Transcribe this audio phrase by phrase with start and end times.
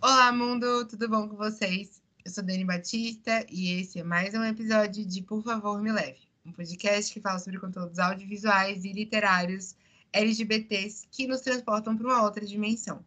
[0.00, 2.00] Olá, mundo, tudo bom com vocês?
[2.24, 6.20] Eu sou Dani Batista e esse é mais um episódio de Por Favor Me Leve,
[6.44, 9.74] um podcast que fala sobre conteúdos audiovisuais e literários
[10.12, 13.04] LGBTs que nos transportam para uma outra dimensão.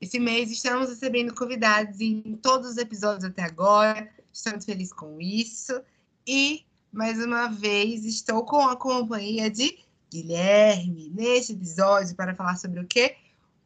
[0.00, 5.80] Esse mês estamos recebendo convidados em todos os episódios até agora, estamos felizes com isso
[6.26, 9.78] e mais uma vez estou com a companhia de
[10.10, 13.14] Guilherme neste episódio para falar sobre o quê?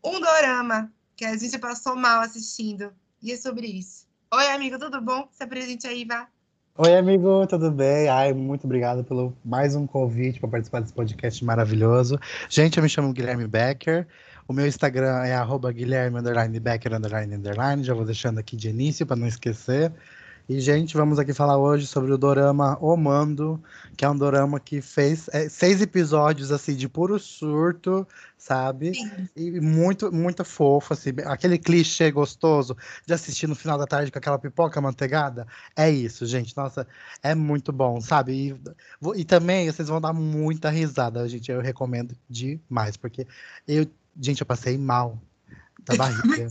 [0.04, 2.92] Um dorama que a gente passou mal assistindo
[3.22, 4.06] e é sobre isso.
[4.32, 5.26] Oi, amigo, tudo bom?
[5.32, 6.28] Se apresente aí, vá.
[6.76, 8.08] Oi, amigo, tudo bem?
[8.08, 12.18] Ai, muito obrigado pelo mais um convite para participar desse podcast maravilhoso.
[12.50, 14.06] Gente, eu me chamo Guilherme Becker.
[14.46, 16.20] O meu Instagram é arroba Guilherme
[16.60, 16.92] Becker
[17.82, 19.90] Já vou deixando aqui de início para não esquecer.
[20.46, 23.62] E, gente, vamos aqui falar hoje sobre o dorama O Mando,
[23.96, 28.92] que é um dorama que fez é, seis episódios, assim, de puro surto, sabe?
[29.34, 34.18] E muito, muito fofo, assim, aquele clichê gostoso de assistir no final da tarde com
[34.18, 35.46] aquela pipoca manteigada.
[35.74, 36.86] É isso, gente, nossa,
[37.22, 38.50] é muito bom, sabe?
[38.50, 43.26] E, e também vocês vão dar muita risada, gente, eu recomendo demais, porque
[43.66, 43.86] eu,
[44.20, 45.18] gente, eu passei mal
[45.84, 46.48] da barriga.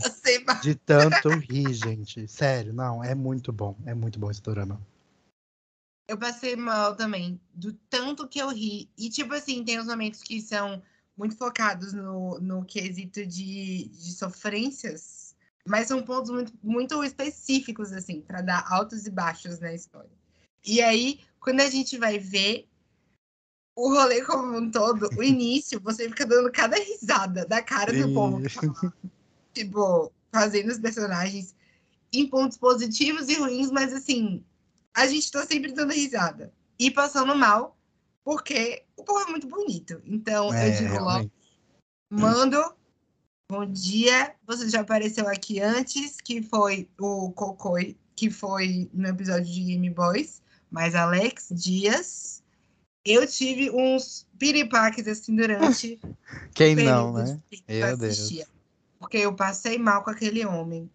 [0.62, 2.26] de tanto rir, gente.
[2.28, 3.76] Sério, não, é muito bom.
[3.84, 4.80] É muito bom esse dorama.
[6.06, 8.90] Eu passei mal também, do tanto que eu ri.
[8.96, 10.82] E, tipo assim, tem uns momentos que são
[11.16, 15.34] muito focados no, no quesito de, de sofrências,
[15.66, 20.10] mas são pontos muito, muito específicos, assim, para dar altos e baixos na história.
[20.64, 22.68] E aí, quando a gente vai ver
[23.76, 28.12] o rolê como um todo, o início, você fica dando cada risada da cara do
[28.12, 28.72] povo que fala
[29.54, 31.54] tipo, fazendo os personagens
[32.12, 34.44] em pontos positivos e ruins, mas assim,
[34.94, 36.52] a gente tá sempre dando risada.
[36.78, 37.76] E passando mal,
[38.24, 40.00] porque o povo é muito bonito.
[40.04, 41.30] Então, é, eu digo logo,
[42.10, 42.74] mando,
[43.50, 44.34] bom dia.
[44.46, 49.90] Você já apareceu aqui antes, que foi o Cocoi, que foi no episódio de Game
[49.90, 52.42] Boys, mas Alex Dias.
[53.04, 56.00] Eu tive uns piripaques assim durante.
[56.54, 57.40] Quem não, né?
[57.68, 58.30] Meu Deus
[59.04, 60.90] porque eu passei mal com aquele homem.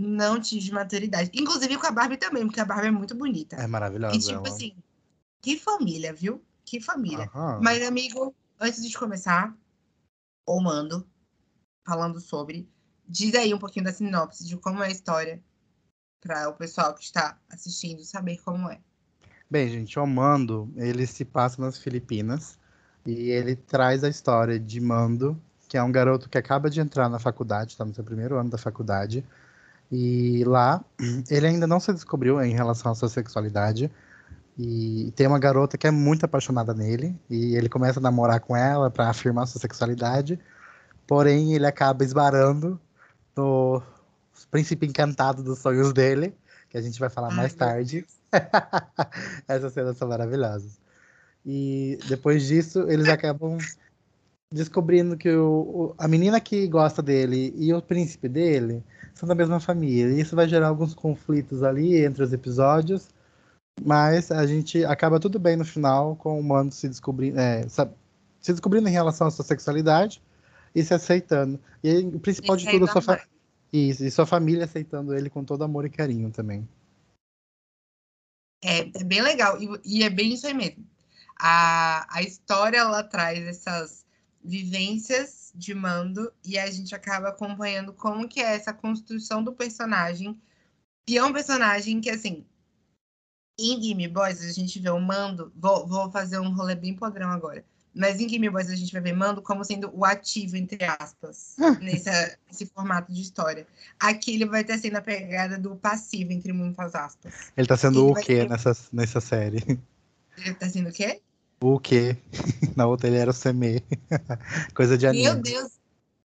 [0.00, 1.30] Não tive maturidade.
[1.34, 3.56] Inclusive com a Barbie também, porque a Barbie é muito bonita.
[3.56, 4.16] É maravilhosa.
[4.16, 4.48] E tipo ela.
[4.48, 4.74] assim,
[5.42, 6.42] que família, viu?
[6.64, 7.30] Que família.
[7.34, 7.60] Aham.
[7.62, 9.54] Mas, amigo, antes de começar,
[10.46, 11.06] ou mando,
[11.86, 12.66] falando sobre,
[13.06, 15.42] diz aí um pouquinho da sinopse de como é a história,
[16.22, 18.80] para o pessoal que está assistindo saber como é.
[19.50, 22.58] Bem, gente, o Mando, ele se passa nas Filipinas
[23.04, 27.08] e ele traz a história de Mando, que é um garoto que acaba de entrar
[27.08, 29.24] na faculdade, está no seu primeiro ano da faculdade.
[29.90, 30.84] E lá,
[31.30, 33.90] ele ainda não se descobriu em relação à sua sexualidade.
[34.58, 37.18] E tem uma garota que é muito apaixonada nele.
[37.28, 40.38] E ele começa a namorar com ela para afirmar sua sexualidade.
[41.06, 42.80] Porém, ele acaba esbarando
[43.36, 43.82] no
[44.50, 46.34] príncipe encantado dos sonhos dele,
[46.68, 48.06] que a gente vai falar Ai, mais tarde.
[49.46, 50.80] Essas cenas são maravilhosas.
[51.44, 53.58] E depois disso, eles acabam
[54.52, 58.82] descobrindo que o, o, a menina que gosta dele e o príncipe dele
[59.14, 60.12] são da mesma família.
[60.12, 63.08] E isso vai gerar alguns conflitos ali entre os episódios,
[63.82, 68.52] mas a gente acaba tudo bem no final com o Mando se descobrindo, é, se
[68.52, 70.22] descobrindo em relação à sua sexualidade
[70.74, 71.58] e se aceitando.
[71.82, 73.20] E o principal de tudo, sua fa...
[73.72, 76.66] isso, e sua família aceitando ele com todo amor e carinho também.
[78.64, 80.84] É, é bem legal, e, e, é bem isso aí mesmo.
[81.38, 84.05] A, a história, ela traz essas
[84.46, 90.40] vivências de Mando e a gente acaba acompanhando como que é essa construção do personagem.
[91.08, 92.44] E é um personagem que, assim,
[93.58, 97.30] em Game Boys a gente vê o Mando, vou, vou fazer um rolê bem podrão
[97.30, 97.64] agora,
[97.94, 101.56] mas em Game Boys a gente vai ver Mando como sendo o ativo, entre aspas,
[101.80, 103.66] nessa, nesse formato de história.
[103.98, 107.52] Aqui ele vai estar sendo a pegada do passivo, entre muitas aspas.
[107.56, 108.48] Ele tá sendo ele o quê ter...
[108.48, 109.80] nessa, nessa série?
[110.38, 111.22] Ele tá sendo o quê?
[111.60, 112.16] O quê?
[112.76, 113.82] Na outra ele era o Seme.
[114.74, 115.24] Coisa de anime.
[115.24, 115.72] Meu Deus.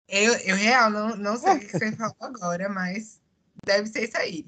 [0.07, 3.19] Eu, eu real não, não sei o que você falou agora, mas
[3.65, 4.45] deve ser isso aí.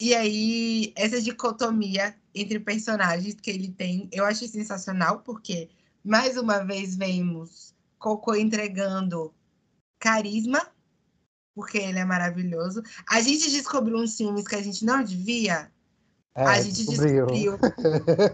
[0.00, 5.68] E aí, essa dicotomia entre personagens que ele tem, eu achei sensacional, porque,
[6.02, 9.34] mais uma vez, vemos Coco entregando
[9.98, 10.66] carisma,
[11.54, 12.82] porque ele é maravilhoso.
[13.06, 15.70] A gente descobriu uns filmes que a gente não devia.
[16.34, 17.26] É, a gente descobriu.
[17.26, 17.58] descobriu.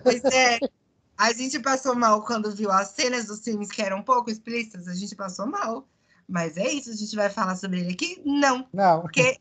[0.04, 0.60] pois é,
[1.16, 4.88] a gente passou mal quando viu as cenas dos filmes que eram um pouco explícitas,
[4.88, 5.88] a gente passou mal.
[6.28, 8.20] Mas é isso, a gente vai falar sobre ele aqui?
[8.24, 8.68] Não.
[8.72, 9.02] Não.
[9.02, 9.38] Porque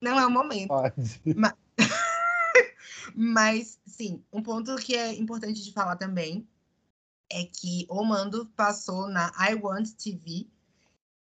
[0.00, 0.68] não é o momento.
[0.68, 1.20] Pode.
[1.34, 1.54] Mas,
[3.14, 6.46] Mas sim, um ponto que é importante de falar também
[7.32, 10.46] é que o Mando passou na I Want TV,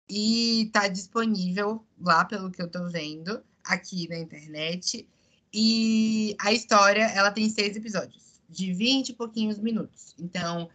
[0.09, 5.07] e tá disponível lá, pelo que eu tô vendo, aqui na internet.
[5.53, 10.15] E a história, ela tem seis episódios, de 20 e pouquinhos minutos.
[10.17, 10.69] Então,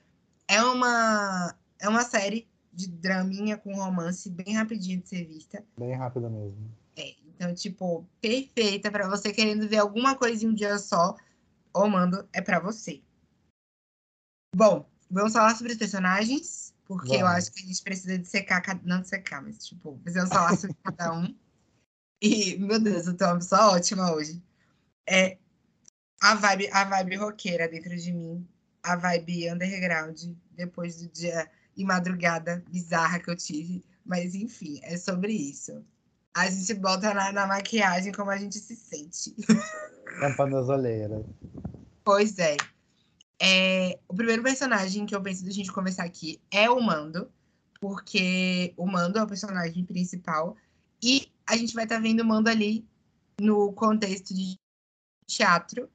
[0.47, 5.65] é uma, é uma série de draminha com romance bem rapidinho de ser vista.
[5.79, 6.71] Bem rápida mesmo.
[6.97, 11.17] É, então, tipo, perfeita para você querendo ver alguma coisa em um dia só.
[11.75, 13.03] O mando é para você.
[14.55, 17.21] Bom, vamos falar sobre os personagens, porque vamos.
[17.21, 20.57] eu acho que a gente precisa de secar, não de secar, mas, tipo, precisamos falar
[20.57, 21.35] sobre cada um.
[22.23, 24.41] E, meu Deus, eu tô uma pessoa ótima hoje.
[25.07, 25.39] É
[26.25, 28.49] a vibe, a vibe roqueira dentro de mim,
[28.83, 30.19] a vibe underground,
[30.53, 33.85] depois do dia e madrugada bizarra que eu tive.
[34.07, 35.85] Mas, enfim, é sobre isso.
[36.35, 39.37] A gente bota na, na maquiagem como a gente se sente.
[40.19, 41.27] Tampa nas olheiras.
[42.03, 42.57] Pois é.
[43.39, 43.99] é.
[44.09, 47.31] O primeiro personagem que eu penso da gente começar aqui é o Mando,
[47.79, 50.57] porque o Mando é o personagem principal
[51.03, 52.83] e a gente vai estar tá vendo o Mando ali
[53.39, 54.59] no contexto de
[55.27, 55.91] teatro.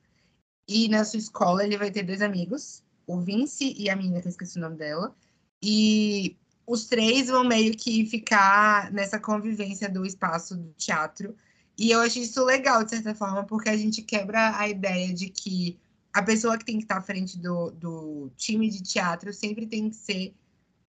[0.69, 4.27] E na sua escola ele vai ter dois amigos, o Vince e a menina que
[4.27, 5.15] eu esqueci o nome dela.
[5.63, 6.37] E
[6.67, 11.35] os três vão meio que ficar nessa convivência do espaço do teatro.
[11.75, 15.29] E eu acho isso legal, de certa forma, porque a gente quebra a ideia de
[15.29, 15.79] que
[16.13, 19.89] a pessoa que tem que estar à frente do, do time de teatro sempre tem
[19.89, 20.35] que ser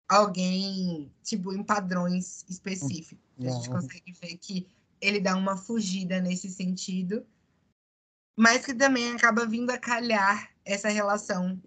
[0.09, 3.23] alguém, tipo, em padrões específicos.
[3.39, 4.67] A gente consegue ver que
[5.03, 7.27] ele dá uma fugida nesse sentido,
[8.37, 11.61] mas que também acaba vindo a calhar essa relação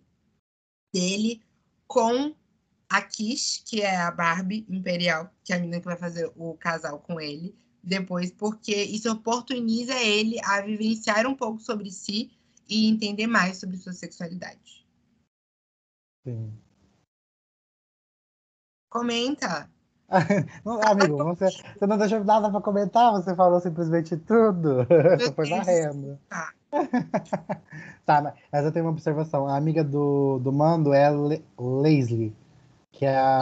[0.93, 1.41] dele
[1.87, 2.35] com
[2.87, 6.55] a Kish, que é a Barbie Imperial, que é a menina que vai fazer o
[6.55, 12.31] casal com ele depois, porque isso oportuniza ele a vivenciar um pouco sobre si
[12.67, 14.85] e entender mais sobre sua sexualidade.
[16.23, 16.53] Sim.
[18.89, 19.69] Comenta.
[20.85, 24.85] Amigo, você, você não deixou nada para comentar, você falou simplesmente tudo.
[25.17, 26.19] Você foi varrendo.
[26.29, 26.53] Tá.
[28.05, 29.47] tá, mas eu tenho uma observação.
[29.47, 31.11] A amiga do, do Mando é a
[31.59, 32.35] Leslie
[32.99, 33.39] que é a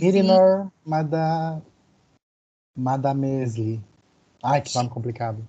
[0.00, 1.60] Mirinor Mada...
[2.76, 3.82] Madame Leslie.
[4.40, 5.46] Ai, que nome complicado.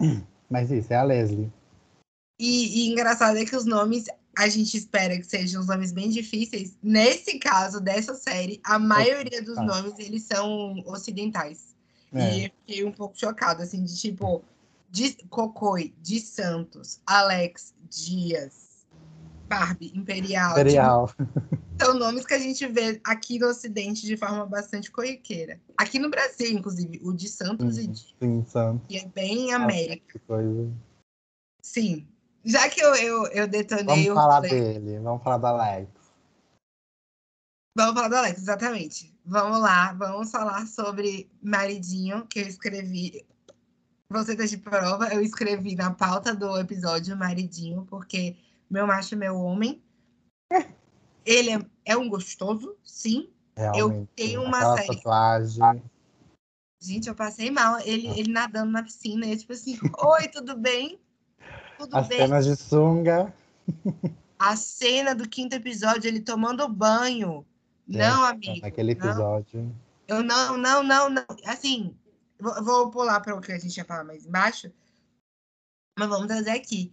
[0.50, 1.52] Mas isso, é a Leslie.
[2.40, 4.06] E, e engraçado é que os nomes
[4.36, 6.76] a gente espera que sejam os nomes bem difíceis.
[6.82, 11.76] Nesse caso dessa série, a maioria dos nomes eles são ocidentais.
[12.12, 12.36] É.
[12.36, 14.42] E eu fiquei um pouco chocada, assim, de tipo,
[14.90, 18.86] de Cocoi, de Santos, Alex, Dias,
[19.48, 20.52] Barbie, Imperial.
[20.52, 21.08] Imperial.
[21.08, 25.60] Tipo, são nomes que a gente vê aqui no Ocidente de forma bastante corriqueira.
[25.76, 28.14] Aqui no Brasil, inclusive, o de Santos e de.
[28.20, 28.86] Sim, Santos.
[28.88, 30.18] E é bem América.
[30.26, 30.70] coisa.
[31.62, 32.06] Sim.
[32.44, 34.08] Já que eu, eu, eu detonei.
[34.08, 35.90] Vamos falar dele, vamos falar do Alex.
[37.76, 39.14] Vamos falar do Alex, exatamente.
[39.24, 43.24] Vamos lá, vamos falar sobre Maridinho, que eu escrevi.
[44.10, 48.36] Você tá de prova, eu escrevi na pauta do episódio Maridinho, porque
[48.68, 49.82] meu macho, meu homem.
[51.24, 53.30] Ele é, é um gostoso, sim.
[53.56, 54.96] Realmente, eu tenho uma Aquela série.
[54.96, 55.82] Tatuagem.
[56.82, 57.78] Gente, eu passei mal.
[57.80, 60.98] Ele, ele nadando na piscina, e tipo assim, oi, tudo bem?
[61.78, 62.18] Tudo As bem?
[62.18, 63.34] cenas de sunga.
[64.38, 67.46] A cena do quinto episódio, ele tomando banho.
[67.88, 68.60] É, não, amigo.
[68.60, 69.62] Naquele episódio.
[69.62, 69.92] Não.
[70.08, 71.24] Eu não, não, não, não.
[71.46, 71.96] Assim,
[72.40, 74.70] vou, vou pular para o que a gente ia falar mais embaixo.
[75.98, 76.92] Mas vamos trazer aqui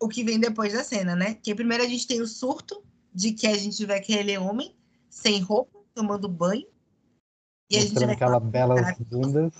[0.00, 1.34] o que vem depois da cena, né?
[1.34, 4.74] Que primeiro a gente tem o surto de que a gente vê aquele homem
[5.08, 6.66] sem roupa, tomando banho.
[7.70, 9.52] E Mostrando a gente vê aquela bela bunda.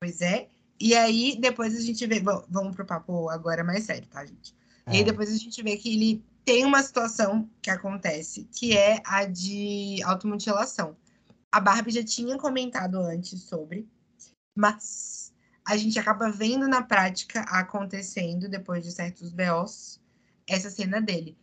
[0.00, 0.48] Pois é.
[0.80, 2.20] E aí, depois a gente vê.
[2.20, 4.54] Bom, vamos pro papo agora mais sério, tá, gente?
[4.86, 4.92] É.
[4.92, 5.04] E aí, é.
[5.04, 10.02] depois a gente vê que ele tem uma situação que acontece, que é a de
[10.04, 10.96] automutilação.
[11.50, 13.88] A Barbie já tinha comentado antes sobre,
[14.56, 15.32] mas
[15.64, 20.00] a gente acaba vendo na prática acontecendo, depois de certos BOs,
[20.46, 21.36] essa cena dele.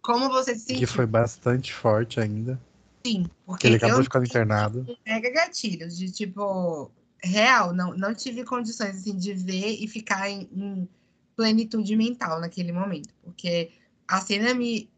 [0.00, 0.86] Como você se sentiu?
[0.86, 2.60] Que foi bastante forte ainda.
[3.04, 4.86] Sim, porque ele acabou de ficar internado.
[5.04, 6.90] Mega gatilhos, de tipo,
[7.24, 10.88] real, não, não tive condições assim, de ver e ficar em, em
[11.36, 13.08] plenitude mental naquele momento.
[13.22, 13.72] Porque
[14.06, 14.88] a cena me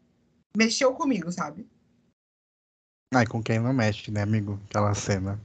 [0.55, 1.67] mexeu comigo, sabe?
[3.13, 4.59] Ai, com quem não mexe, né, amigo?
[4.69, 5.39] Aquela cena.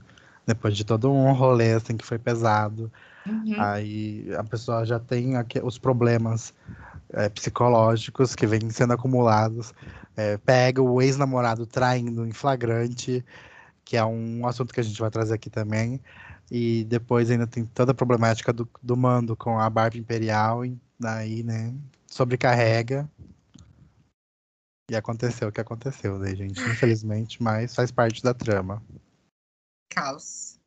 [0.46, 2.90] Depois de todo um rolê assim que foi pesado.
[3.26, 3.60] Uhum.
[3.60, 6.52] Aí a pessoa já tem aqui, os problemas
[7.12, 9.72] é, psicológicos que vêm sendo acumulados.
[10.16, 13.24] É, pega o ex-namorado traindo em flagrante,
[13.84, 16.00] que é um assunto que a gente vai trazer aqui também.
[16.54, 20.78] E depois ainda tem toda a problemática do, do mando com a Barbie Imperial, e
[21.00, 21.74] daí, né,
[22.06, 23.10] sobrecarrega.
[24.90, 26.60] E aconteceu o que aconteceu, né, gente?
[26.60, 28.82] Infelizmente, mas faz parte da trama.
[29.88, 30.60] caos.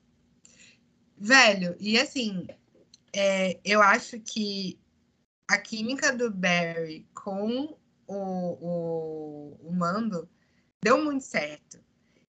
[1.15, 2.47] Velho, e assim,
[3.13, 4.79] é, eu acho que
[5.47, 7.77] a química do Barry com
[8.07, 10.27] o, o, o Mando
[10.83, 11.79] deu muito certo.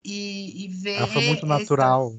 [0.04, 0.96] E, e ver.
[0.96, 2.14] Ela foi muito natural.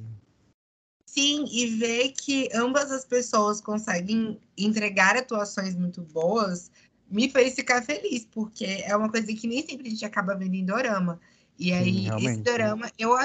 [1.11, 6.69] Sim, e ver que ambas as pessoas conseguem entregar atuações muito boas
[7.09, 10.53] me fez ficar feliz, porque é uma coisa que nem sempre a gente acaba vendo
[10.53, 11.19] em dorama.
[11.57, 13.17] E aí, Sim, esse dorama, eu,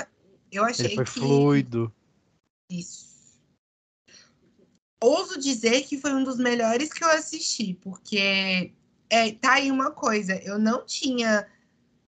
[0.51, 1.11] eu achei Ele foi que...
[1.11, 1.93] fluido.
[2.71, 3.05] Isso.
[4.99, 8.73] Ouso dizer que foi um dos melhores que eu assisti, porque
[9.11, 11.47] é, tá aí uma coisa, eu não tinha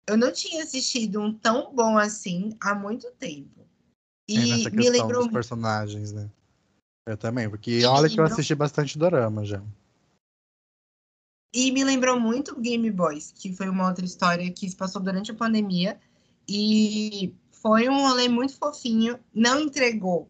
[0.07, 3.69] eu não tinha assistido um tão bom assim há muito tempo.
[4.29, 6.29] E me lembrou dos personagens, né?
[7.07, 9.63] Eu também, porque e olha que eu assisti bastante dorama já.
[11.55, 15.31] E me lembrou muito Game Boys, que foi uma outra história que se passou durante
[15.31, 15.99] a pandemia.
[16.49, 19.19] E foi um rolê muito fofinho.
[19.33, 20.29] Não entregou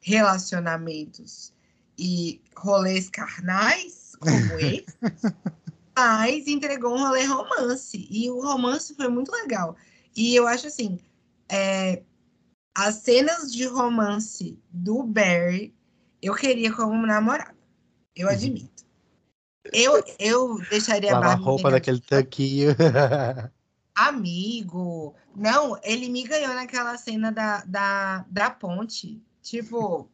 [0.00, 1.52] relacionamentos
[1.98, 4.96] e rolês carnais, como esse,
[5.96, 8.08] mas entregou um rolê romance.
[8.10, 9.76] E o romance foi muito legal.
[10.16, 10.98] E eu acho assim,
[11.48, 12.02] é,
[12.78, 15.74] as cenas de romance do Barry,
[16.22, 17.56] eu queria como namorada.
[18.14, 18.32] Eu uhum.
[18.32, 18.86] admito.
[19.72, 22.68] Eu, eu deixaria Lavar a roupa daquele tanquinho.
[23.96, 25.16] Amigo.
[25.34, 29.20] Não, ele me ganhou naquela cena da, da, da ponte.
[29.42, 30.08] Tipo.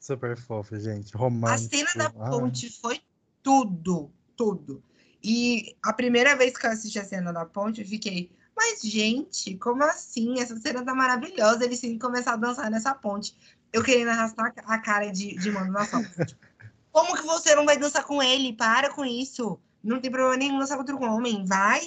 [0.00, 1.16] Super fofo, gente.
[1.16, 1.54] Romântico.
[1.54, 3.00] A cena da ponte foi
[3.44, 4.82] tudo, tudo.
[5.22, 9.56] E a primeira vez que eu assisti a cena da ponte, eu fiquei, mas, gente,
[9.56, 10.40] como assim?
[10.40, 11.64] Essa cena tá maravilhosa.
[11.64, 13.36] Eles têm que começar a dançar nessa ponte.
[13.72, 16.04] Eu querendo arrastar a cara de, de mano na sala.
[16.90, 18.52] como que você não vai dançar com ele?
[18.52, 19.60] Para com isso.
[19.82, 21.44] Não tem problema nenhum dançar com outro homem.
[21.44, 21.80] Vai.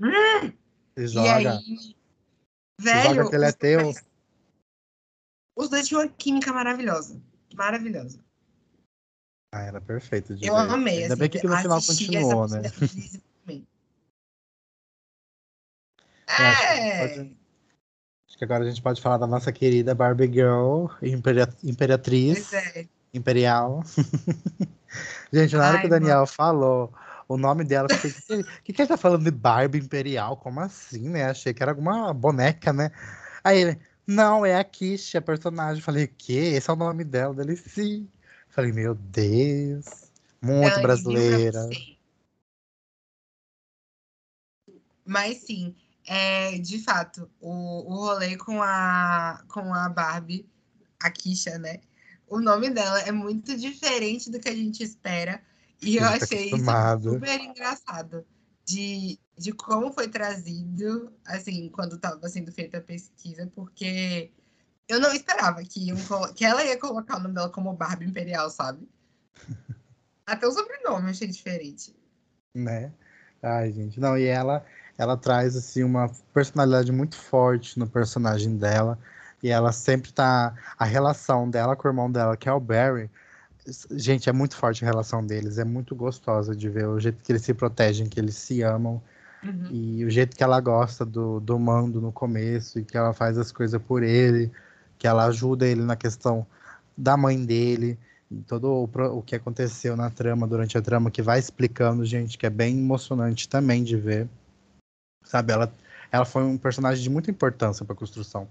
[0.00, 0.52] Hum.
[0.96, 1.40] E joga.
[1.42, 1.96] E aí,
[2.80, 3.14] velho.
[3.16, 3.82] Joga que ele é teu.
[3.82, 4.04] Dois,
[5.56, 7.20] os dois tinham uma química maravilhosa.
[7.56, 8.20] Maravilhosa.
[9.52, 10.32] Ah, era perfeito.
[10.32, 10.50] eu ver.
[10.50, 11.02] amei.
[11.02, 12.62] Ainda assim, bem que no final continuou, né?
[16.26, 17.08] É.
[17.08, 17.36] Pode...
[18.28, 20.86] Acho que agora a gente pode falar da nossa querida Barbie Girl,
[21.62, 22.52] imperatriz.
[22.52, 22.86] É.
[23.12, 23.84] Imperial.
[25.32, 26.26] gente, na hora Ai, que o Daniel mano.
[26.26, 26.92] falou
[27.28, 28.10] o nome dela, o que,
[28.64, 30.36] que, que ele tá falando de Barbie Imperial?
[30.36, 31.26] Como assim, né?
[31.26, 32.90] Achei que era alguma boneca, né?
[33.42, 35.82] Aí ele, não, é a Kish, a personagem.
[35.82, 36.52] Falei, o quê?
[36.54, 37.34] Esse é o nome dela?
[37.34, 38.08] Dele, sim.
[38.48, 40.10] Falei, meu Deus.
[40.40, 41.68] Muito não, brasileira.
[45.06, 45.74] Mas sim,
[46.06, 50.46] é, de fato, o, o rolê com a, com a Barbie,
[51.00, 51.80] a Kisha, né?
[52.26, 55.42] O nome dela é muito diferente do que a gente espera.
[55.82, 57.08] E eu tá achei acostumado.
[57.08, 58.26] isso super engraçado.
[58.66, 64.30] De, de como foi trazido, assim, quando estava sendo feita a pesquisa, porque
[64.88, 65.98] eu não esperava que, iam,
[66.34, 68.88] que ela ia colocar o nome dela como Barbie Imperial, sabe?
[70.26, 71.94] Até o sobrenome eu achei diferente.
[72.54, 72.92] Né?
[73.42, 74.00] Ai, gente.
[74.00, 74.64] Não, e ela
[74.96, 78.98] ela traz assim uma personalidade muito forte no personagem dela
[79.42, 83.10] e ela sempre tá a relação dela com o irmão dela, que é o Barry.
[83.90, 87.32] Gente, é muito forte a relação deles, é muito gostosa de ver o jeito que
[87.32, 89.02] eles se protegem, que eles se amam.
[89.42, 89.68] Uhum.
[89.70, 93.36] E o jeito que ela gosta do, do mando no começo e que ela faz
[93.36, 94.50] as coisas por ele,
[94.98, 96.46] que ela ajuda ele na questão
[96.96, 97.98] da mãe dele,
[98.46, 102.46] todo o, o que aconteceu na trama, durante a trama, que vai explicando, gente, que
[102.46, 104.26] é bem emocionante também de ver.
[105.24, 105.72] Sabe, ela,
[106.12, 108.48] ela foi um personagem de muita importância para a construção.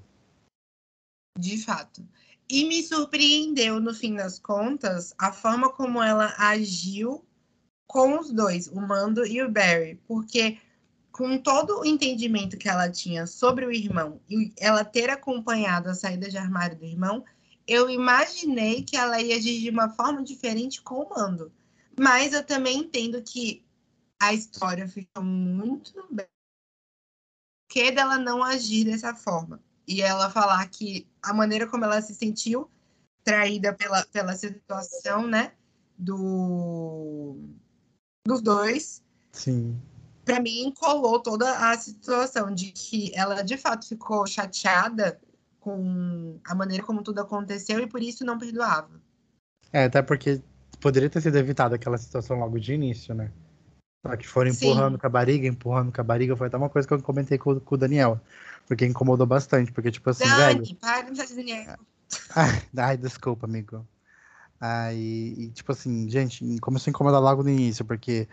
[1.38, 2.06] De fato.
[2.50, 7.24] E me surpreendeu, no fim das contas, a forma como ela agiu
[7.88, 10.00] com os dois, o Mando e o Barry.
[10.08, 10.60] Porque,
[11.12, 15.96] com todo o entendimento que ela tinha sobre o irmão e ela ter acompanhado a
[15.96, 17.24] saída de armário do irmão,
[17.66, 21.52] eu imaginei que ela ia agir de uma forma diferente com o Mando.
[21.98, 23.64] Mas eu também entendo que
[24.20, 26.28] a história ficou muito bem
[27.74, 29.60] que dela não agir dessa forma.
[29.88, 32.70] E ela falar que a maneira como ela se sentiu
[33.24, 35.54] traída pela, pela situação, né,
[35.98, 37.36] do
[38.28, 39.02] dos dois.
[39.32, 39.76] Sim.
[40.24, 45.20] Para mim colou toda a situação de que ela de fato ficou chateada
[45.60, 49.02] com a maneira como tudo aconteceu e por isso não perdoava.
[49.72, 50.40] É, até porque
[50.80, 53.32] poderia ter sido evitada aquela situação logo de início, né?
[54.04, 55.00] Só que foram empurrando Sim.
[55.00, 56.36] com a barriga, empurrando com a barriga.
[56.36, 58.20] Foi até uma coisa que eu comentei com, com o Daniel.
[58.68, 59.72] Porque incomodou bastante.
[59.72, 60.76] Porque, tipo assim, Dani, velho.
[60.76, 61.78] Para de Daniel.
[62.36, 63.86] Ai, ai, desculpa, amigo.
[64.60, 68.30] Aí, e, tipo assim, gente, começou a incomodar logo no início, porque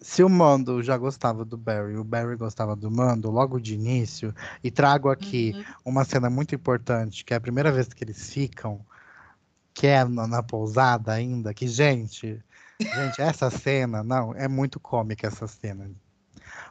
[0.00, 4.32] se o Mando já gostava do Barry, o Barry gostava do Mando logo de início,
[4.62, 5.64] e trago aqui uhum.
[5.86, 8.80] uma cena muito importante, que é a primeira vez que eles ficam,
[9.74, 12.40] que é na, na pousada ainda, que, gente,
[12.84, 15.90] gente, essa cena, não, é muito cômica essa cena.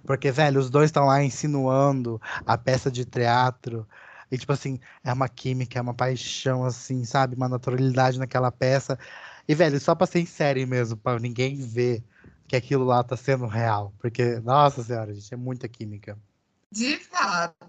[0.06, 3.88] Porque, velho, os dois estão lá insinuando a peça de teatro
[4.32, 7.36] e, tipo assim, é uma química, é uma paixão, assim, sabe?
[7.36, 8.98] Uma naturalidade naquela peça.
[9.48, 12.04] E, velho, só pra ser em série mesmo, pra ninguém ver
[12.48, 13.94] que aquilo lá tá sendo real.
[14.00, 16.18] Porque, nossa senhora, gente, é muita química.
[16.72, 17.68] De fato.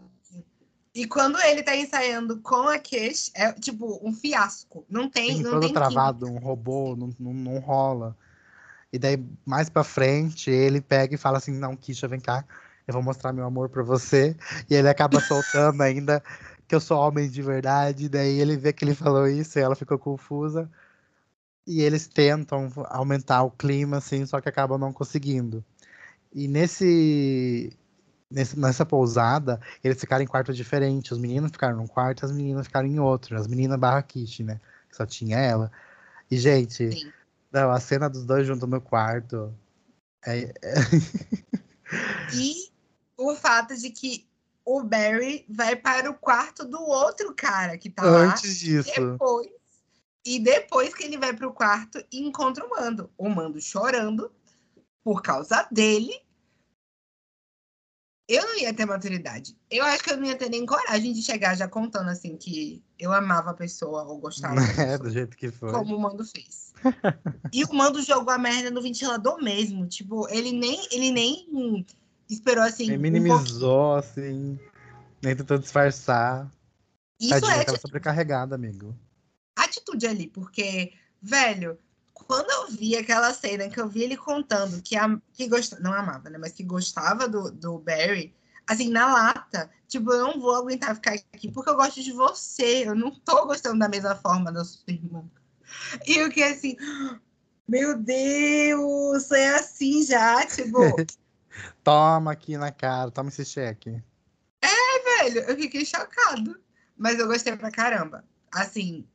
[0.95, 4.85] E quando ele tá ensaiando com a Kesh, é tipo um fiasco.
[4.89, 5.37] Não tem.
[5.37, 6.45] Sim, não todo tem travado, química.
[6.45, 8.17] um robô, não, não, não rola.
[8.93, 12.45] E daí, mais pra frente, ele pega e fala assim: Não, Kisha, vem cá,
[12.87, 14.37] eu vou mostrar meu amor pra você.
[14.69, 16.23] E ele acaba soltando ainda
[16.67, 18.09] que eu sou homem de verdade.
[18.09, 20.71] Daí ele vê que ele falou isso e ela ficou confusa.
[21.67, 25.65] E eles tentam aumentar o clima, assim, só que acabam não conseguindo.
[26.33, 27.73] E nesse,
[28.31, 31.13] nesse nessa pousada, eles ficaram em quartos diferentes.
[31.13, 33.37] Os meninos ficaram num quarto, as meninas ficaram em outro.
[33.37, 34.61] As meninas barra Kitty, né?
[34.91, 35.71] Só tinha ela.
[36.31, 37.13] E, gente,
[37.52, 39.54] não, a cena dos dois juntos no quarto.
[40.26, 40.52] É...
[42.35, 42.71] e
[43.16, 44.28] o fato de que
[44.64, 48.33] o Barry vai para o quarto do outro cara que tá Antes lá.
[48.33, 48.92] Antes disso.
[48.95, 49.49] Depois,
[50.25, 53.11] e depois que ele vai para o quarto e encontra o Mando.
[53.16, 54.30] O Mando chorando
[55.02, 56.14] por causa dele.
[58.28, 59.59] Eu não ia ter maturidade.
[59.69, 62.80] Eu acho que eu não ia ter nem coragem de chegar já contando assim que
[62.97, 64.54] eu amava a pessoa ou gostava.
[64.78, 65.73] É, do jeito que foi.
[65.73, 66.70] Como o Mando fez.
[67.53, 69.87] e o Mando jogou a merda no ventilador mesmo.
[69.87, 71.87] Tipo, ele nem, ele nem
[72.29, 72.85] esperou assim.
[72.85, 74.59] Ele minimizou, um assim.
[75.23, 76.51] Nem tentou disfarçar.
[77.21, 77.61] Isso Tadinha, é.
[77.61, 78.97] Aquela sobrecarregada, amigo.
[79.57, 81.79] Atitude ali, porque, velho,
[82.15, 85.93] quando eu vi aquela cena que eu vi ele contando que, a, que gostava, não
[85.93, 86.39] amava, né?
[86.39, 88.35] Mas que gostava do, do Barry,
[88.67, 92.89] assim, na lata, tipo, eu não vou aguentar ficar aqui porque eu gosto de você.
[92.89, 95.29] Eu não tô gostando da mesma forma da sua irmã.
[96.06, 96.76] E eu que assim,
[97.69, 100.78] meu Deus, é assim já, tipo.
[101.85, 104.02] toma aqui na cara, toma esse cheque.
[104.63, 106.59] É, velho, eu fiquei chocado.
[106.97, 108.25] Mas eu gostei pra caramba.
[108.52, 109.06] Assim,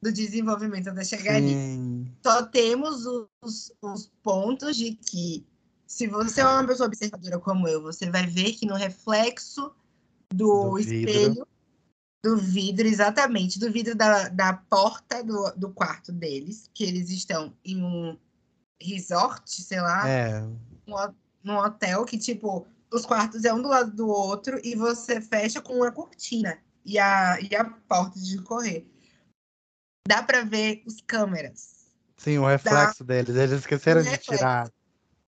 [0.00, 1.54] do desenvolvimento até chegar ali.
[2.22, 3.04] Só temos
[3.42, 5.44] os, os pontos de que,
[5.86, 9.72] se você é uma pessoa observadora como eu, você vai ver que no reflexo
[10.32, 11.46] do, do espelho
[12.24, 17.54] do vidro, exatamente, do vidro da, da porta do, do quarto deles, que eles estão
[17.62, 18.18] em um
[18.80, 20.42] resort, sei lá, é.
[20.42, 25.20] um, num hotel que, tipo, os quartos é um do lado do outro e você
[25.20, 28.88] fecha com uma cortina e a, e a porta de correr.
[30.08, 31.90] Dá para ver os câmeras.
[32.16, 33.16] Sim, o reflexo Dá...
[33.16, 33.36] deles.
[33.36, 34.72] Eles esqueceram de tirar.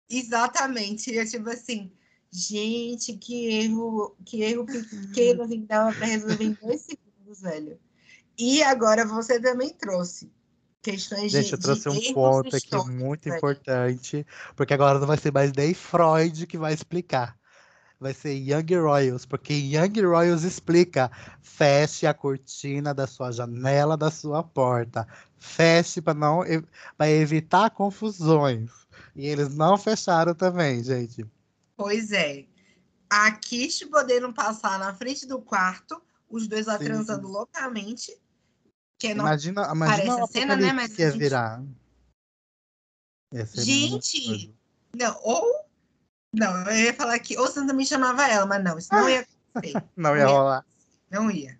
[0.07, 1.09] Exatamente.
[1.09, 1.91] E é tipo assim,
[2.35, 7.77] Gente, que erro, que erro pequeno que dava para resolver em dois segundos, velho.
[8.35, 10.31] E agora você também trouxe
[10.81, 11.49] questões Gente, de.
[11.49, 13.37] Gente, eu trouxe um ponto aqui muito velho.
[13.37, 17.37] importante, porque agora não vai ser mais nem Freud que vai explicar.
[17.99, 24.09] Vai ser Young Royals, porque Young Royals explica: feche a cortina da sua janela, da
[24.09, 25.07] sua porta.
[25.37, 26.41] Feche para não
[26.97, 28.71] para evitar confusões.
[29.15, 31.23] E eles não fecharam também, gente.
[31.75, 32.45] Pois é.
[33.09, 37.33] A Kish podendo passar na frente do quarto, os dois lá sim, transando sim.
[37.33, 38.17] loucamente.
[38.99, 40.73] Que não imagina, imagina parece a cena, né?
[40.73, 41.19] Mas ia gente...
[41.19, 41.63] virar.
[43.53, 44.55] gente,
[44.95, 45.63] não, ou.
[46.33, 49.27] Não, eu ia falar que ou você também chamava ela, mas não, isso não ia
[49.53, 49.83] acontecer.
[49.95, 50.65] não, ia rolar.
[51.11, 51.59] Não ia.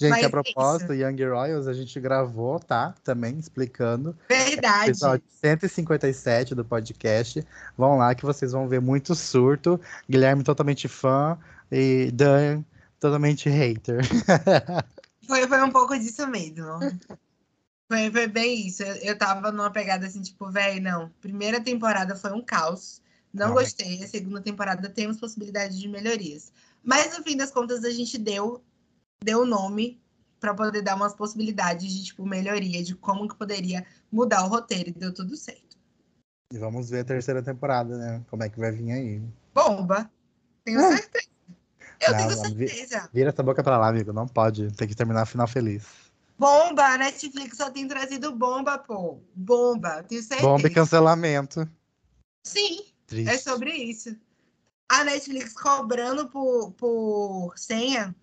[0.00, 2.94] Gente, Mas a é propósito, é Young Royals, a gente gravou, tá?
[3.04, 4.16] Também explicando.
[4.60, 4.90] Verdade.
[4.90, 7.46] Episódio 157 do podcast.
[7.76, 9.80] Vão lá que vocês vão ver muito surto.
[10.08, 11.38] Guilherme totalmente fã
[11.72, 12.62] e Dan
[12.98, 14.00] totalmente hater.
[15.26, 16.66] Foi, foi um pouco disso mesmo.
[17.86, 18.82] Foi, foi bem isso.
[18.82, 21.08] Eu, eu tava numa pegada assim, tipo, velho, não.
[21.20, 23.00] Primeira temporada foi um caos.
[23.32, 24.02] Não, não gostei.
[24.02, 26.52] A segunda temporada temos possibilidade de melhorias.
[26.82, 28.60] Mas no fim das contas, a gente deu
[29.22, 30.00] deu o nome
[30.40, 34.88] para poder dar umas possibilidades de tipo melhoria de como que poderia mudar o roteiro
[34.88, 35.78] e deu tudo certo.
[36.52, 38.24] E vamos ver a terceira temporada, né?
[38.28, 39.22] Como é que vai vir aí?
[39.54, 40.10] Bomba.
[40.64, 40.96] Tenho é.
[40.96, 41.28] certeza.
[42.00, 43.10] Eu não, tenho certeza.
[43.12, 44.12] Vira essa boca para lá, amigo.
[44.12, 44.72] Não pode.
[44.72, 45.86] Tem que terminar a final feliz.
[46.38, 46.94] Bomba!
[46.94, 49.20] A Netflix só tem trazido bomba, pô.
[49.34, 50.02] Bomba.
[50.04, 50.48] Tenho certeza.
[50.48, 51.68] Bomba e cancelamento.
[52.42, 52.86] Sim.
[53.06, 53.30] Triste.
[53.30, 54.16] É sobre isso.
[54.88, 58.16] A Netflix cobrando por, por senha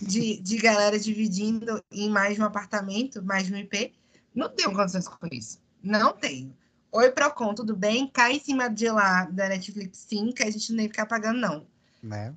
[0.00, 3.92] de, de galera dividindo em mais de um apartamento, mais de um IP,
[4.34, 5.60] Não tenho condições com isso.
[5.82, 6.56] Não tenho.
[6.90, 8.06] Oi, Procon, tudo bem?
[8.08, 11.06] Cai em cima de lá da Netflix, sim, que a gente não tem que ficar
[11.06, 11.66] pagando, não.
[12.02, 12.34] Né?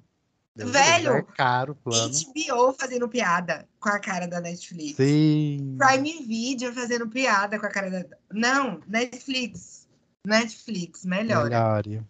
[0.56, 2.14] Deus Velho, é caro plano.
[2.14, 4.96] HBO fazendo piada com a cara da Netflix.
[4.96, 5.78] Sim.
[5.78, 8.18] Prime Video fazendo piada com a cara da.
[8.32, 9.86] Não, Netflix.
[10.26, 11.50] Netflix, melhor.
[11.50, 12.02] Melhore.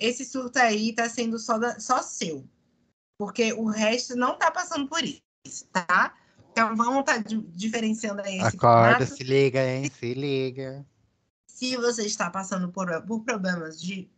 [0.00, 2.48] Esse surto aí tá sendo só, da- só seu.
[3.18, 6.14] Porque o resto não tá passando por isso, tá?
[6.52, 7.22] Então vamos estar
[7.54, 9.16] diferenciando aí esse Acorda, formato.
[9.16, 9.90] se liga, hein?
[9.98, 10.86] Se liga.
[11.46, 14.08] Se você está passando por, por problemas de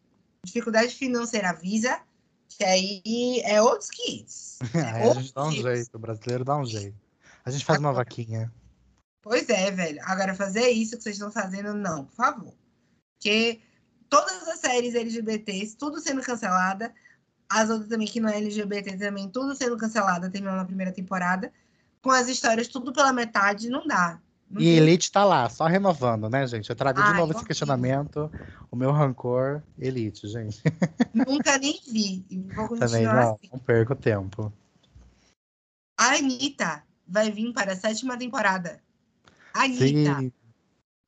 [0.44, 2.00] dificuldade financeira, avisa.
[2.48, 4.58] Que aí é outros kits.
[4.74, 5.62] Aí a gente dá um Outros kits.
[5.62, 6.96] jeito, o brasileiro dá um jeito.
[7.44, 8.04] A gente faz uma Agora.
[8.04, 8.52] vaquinha.
[9.22, 10.00] Pois é, velho.
[10.04, 12.54] Agora, fazer isso que vocês estão fazendo, não, por favor.
[13.14, 13.60] Porque
[14.08, 16.92] todas as séries LGBTs, tudo sendo cancelada.
[17.50, 21.50] As outras também que não é LGBT também, tudo sendo cancelada, terminando na primeira temporada.
[22.02, 24.20] Com as histórias tudo pela metade, não dá.
[24.50, 26.68] Não E tem- Elite tá lá, só renovando, né, gente?
[26.70, 28.30] Eu trago de Ai, novo esse questionamento.
[28.70, 30.62] O meu rancor, Elite, gente.
[31.14, 32.24] Nunca nem vi.
[32.54, 33.48] Vou Também continuar não, assim.
[33.52, 34.52] não perco tempo.
[35.98, 38.80] A Anitta vai vir para a sétima temporada.
[39.54, 40.32] A Anitta, Sim,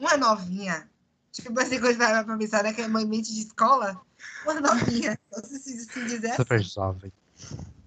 [0.00, 0.88] uma novinha.
[1.30, 4.00] Tipo assim, quando vai pra pensar naquela mãe mente de escola,
[4.44, 5.18] uma novinha.
[5.44, 6.36] Se, se, se dizer assim.
[6.36, 7.12] super jovem.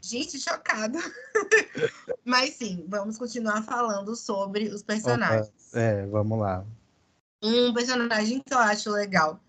[0.02, 0.98] Gente, chocado.
[2.26, 5.52] Mas sim, vamos continuar falando sobre os personagens.
[5.74, 6.66] É, vamos lá.
[7.42, 9.40] Um personagem que eu acho legal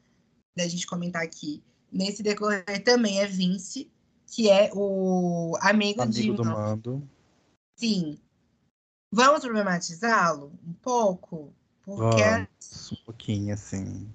[0.57, 3.91] da gente comentar aqui nesse decorrer também é Vince,
[4.27, 7.09] que é o amigo, de Amigo do Man- mando.
[7.77, 8.19] Sim.
[9.13, 11.53] Vamos problematizá-lo um pouco?
[11.85, 14.09] Porque Vamos, um pouquinho, assim.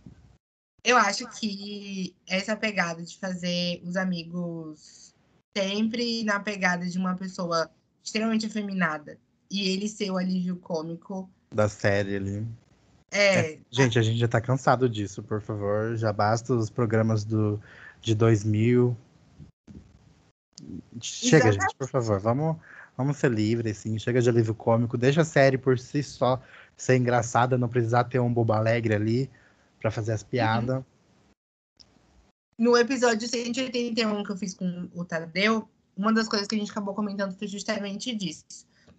[0.84, 5.14] Eu acho que essa pegada de fazer os amigos
[5.56, 7.70] sempre na pegada de uma pessoa
[8.04, 9.18] extremamente afeminada
[9.52, 12.48] e ele ser o alívio cômico Da série ali.
[13.12, 15.96] é, Gente, a gente já tá cansado disso, por favor.
[15.98, 17.60] Já basta os programas do,
[18.02, 18.96] de 2000.
[21.02, 21.62] Chega, Exatamente.
[21.62, 22.20] gente, por favor.
[22.20, 22.58] Vamos,
[22.96, 23.98] vamos ser livres, assim.
[23.98, 24.98] Chega de alívio cômico.
[24.98, 26.42] Deixa a série por si só
[26.78, 29.30] ser engraçada, não precisar ter um bobo alegre ali
[29.80, 30.84] pra fazer as piadas.
[32.58, 36.72] No episódio 181 que eu fiz com o Tadeu, uma das coisas que a gente
[36.72, 38.44] acabou comentando foi justamente disso.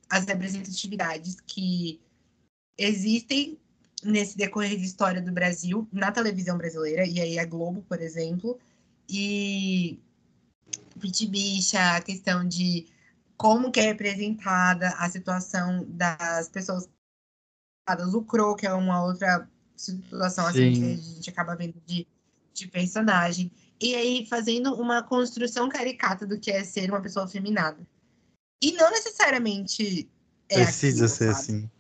[0.09, 2.01] As representatividades que
[2.79, 3.59] existem
[4.03, 8.59] nesse decorrer de história do Brasil, na televisão brasileira, e aí a Globo, por exemplo,
[9.09, 10.01] e
[10.99, 12.87] Pit Bicha, a questão de
[13.37, 16.88] como que é representada a situação das pessoas
[18.14, 19.49] o Cro, que é uma outra
[19.81, 20.81] situação assim Sim.
[20.81, 22.07] que a gente acaba vendo de,
[22.53, 23.51] de personagem.
[23.81, 27.87] E aí fazendo uma construção caricata do que é ser uma pessoa afeminada.
[28.62, 30.11] E não necessariamente
[30.49, 31.38] é Precisa aquilo, ser sabe?
[31.38, 31.71] assim.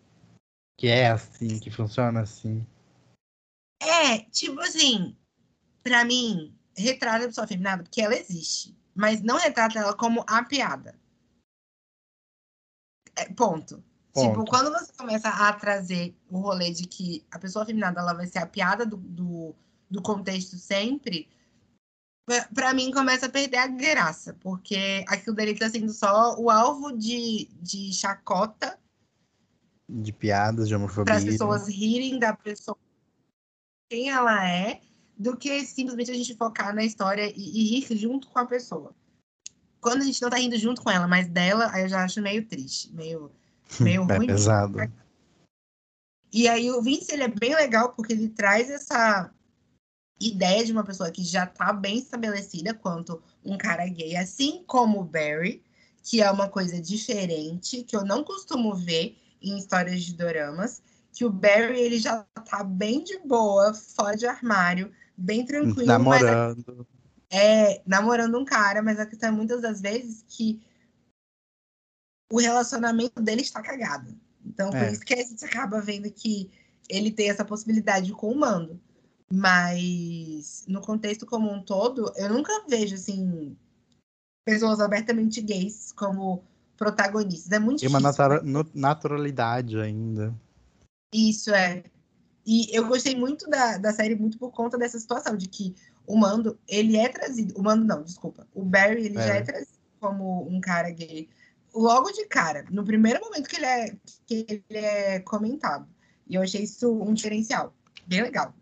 [0.78, 2.66] Que é assim, que funciona assim.
[3.82, 5.14] É, tipo assim,
[5.82, 8.74] pra mim, retrata a pessoa afeminada porque ela existe.
[8.94, 10.98] Mas não retrata ela como a piada.
[13.16, 13.84] É, ponto.
[14.14, 14.50] Tipo, Ponto.
[14.50, 18.38] quando você começa a trazer o rolê de que a pessoa afeminada ela vai ser
[18.38, 19.54] a piada do, do,
[19.88, 21.28] do contexto sempre,
[22.26, 24.34] pra- pra mim começa a perder a graça.
[24.40, 28.76] Porque aquilo dali tá sendo só o alvo de, de chacota
[29.88, 31.04] De piadas, de homofobia.
[31.04, 32.76] para as pessoas rirem da pessoa
[33.88, 34.80] quem ela é,
[35.16, 37.36] do que simplesmente a gente focar na história e,
[37.76, 38.92] e rir junto com a pessoa.
[39.80, 42.20] Quando a gente não tá rindo junto com ela, mas dela, aí eu já acho
[42.20, 43.30] meio triste, meio,
[43.80, 44.26] meio É ruim.
[44.26, 44.78] pesado.
[46.32, 49.30] E aí o Vince ele é bem legal porque ele traz essa
[50.20, 55.00] ideia de uma pessoa que já tá bem estabelecida quanto um cara gay, assim como
[55.00, 55.62] o Barry,
[56.02, 61.24] que é uma coisa diferente, que eu não costumo ver em histórias de doramas, que
[61.24, 66.86] o Barry ele já tá bem de boa, fora de armário, bem tranquilo, mas Namorando.
[67.30, 70.60] é namorando um cara, mas a questão é muitas das vezes que
[72.30, 74.14] o relacionamento dele está cagado.
[74.44, 74.92] Então, por É.
[74.92, 76.50] isso que a gente acaba vendo que
[76.88, 78.80] ele tem essa possibilidade com o mando.
[79.32, 83.56] Mas no contexto como um todo, eu nunca vejo assim
[84.44, 86.42] pessoas abertamente gays como
[86.76, 87.52] protagonistas.
[87.52, 88.24] É muito E uma difícil.
[88.28, 90.34] natura- no- naturalidade ainda.
[91.14, 91.84] Isso é.
[92.46, 95.74] E eu gostei muito da, da série muito por conta dessa situação, de que
[96.06, 97.54] o Mando, ele é trazido.
[97.58, 98.46] O Mando não, desculpa.
[98.54, 99.42] O Barry, ele já é É.
[99.42, 101.28] trazido como um cara gay.
[101.74, 105.86] Logo de cara, no primeiro momento que ele é, que ele é comentado.
[106.28, 107.72] E eu achei isso um diferencial.
[108.06, 108.54] Bem legal.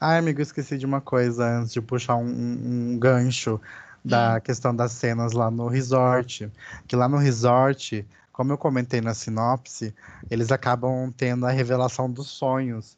[0.00, 3.60] Ai, amigo, esqueci de uma coisa antes de puxar um, um- gancho
[4.04, 4.40] da Hum.
[4.40, 6.50] questão das cenas lá no resort.
[6.86, 9.92] Que lá no resort, como eu comentei na sinopse,
[10.30, 12.96] eles acabam tendo a revelação dos sonhos.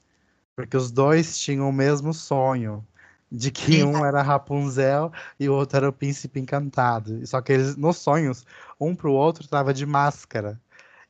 [0.55, 2.87] Porque os dois tinham o mesmo sonho.
[3.31, 7.25] De que um era Rapunzel e o outro era o príncipe encantado.
[7.27, 8.45] Só que eles, nos sonhos,
[8.81, 10.61] um pro outro tava de máscara.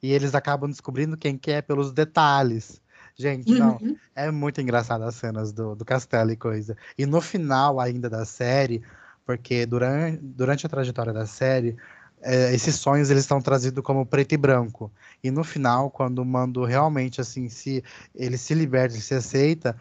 [0.02, 2.80] E eles acabam descobrindo quem que é pelos detalhes.
[3.16, 3.96] Gente, não, uhum.
[4.14, 6.76] é muito engraçado as cenas do, do castelo e coisa.
[6.96, 8.82] E no final ainda da série,
[9.26, 11.76] porque durante, durante a trajetória da série,
[12.22, 14.90] é, esses sonhos eles estão trazidos como preto e branco.
[15.22, 19.76] E no final, quando o Mando realmente assim se ele se liberta, ele se aceita,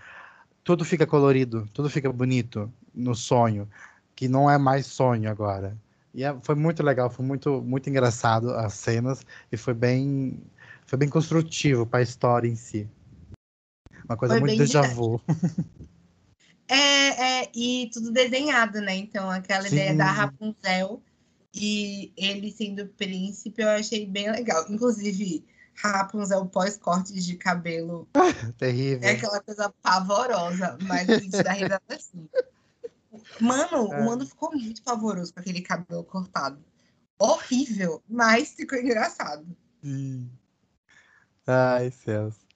[0.70, 3.68] tudo fica colorido, tudo fica bonito no sonho,
[4.16, 5.76] que não é mais sonho agora.
[6.14, 10.40] E é, foi muito legal, foi muito muito engraçado as cenas e foi bem
[10.86, 12.88] foi bem construtivo para a história em si.
[14.06, 15.20] Uma coisa foi muito déjà vu.
[16.72, 18.96] É, é, e tudo desenhado, né?
[18.96, 19.70] Então, aquela Sim.
[19.70, 21.02] ideia da Rapunzel
[21.52, 24.68] e ele sendo príncipe, eu achei bem legal.
[24.70, 25.44] Inclusive,
[25.82, 28.08] Rapunzel pós-cortes de cabelo.
[28.58, 29.08] Terrível.
[29.08, 32.30] É aquela coisa pavorosa, mas a gente dá risada assim.
[33.40, 34.02] Mano, é.
[34.02, 36.64] o Mano ficou muito pavoroso com aquele cabelo cortado.
[37.18, 39.46] Horrível, mas ficou engraçado.
[39.82, 40.30] Sim.
[41.48, 42.48] Ai, Celso.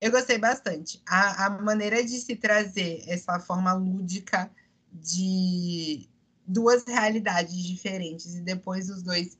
[0.00, 1.02] Eu gostei bastante.
[1.06, 4.50] A, a maneira de se trazer essa forma lúdica
[4.92, 6.08] de
[6.46, 9.38] duas realidades diferentes e depois os dois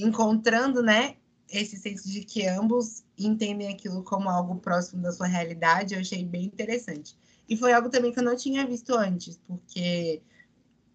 [0.00, 1.16] encontrando, né,
[1.52, 6.24] esse senso de que ambos entendem aquilo como algo próximo da sua realidade, eu achei
[6.24, 7.16] bem interessante.
[7.48, 10.22] E foi algo também que eu não tinha visto antes, porque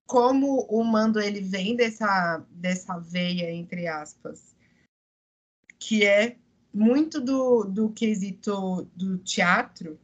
[0.08, 4.56] como o Mando ele vem dessa dessa veia entre aspas,
[5.78, 6.38] que é
[6.74, 10.00] muito do, do quesito do teatro,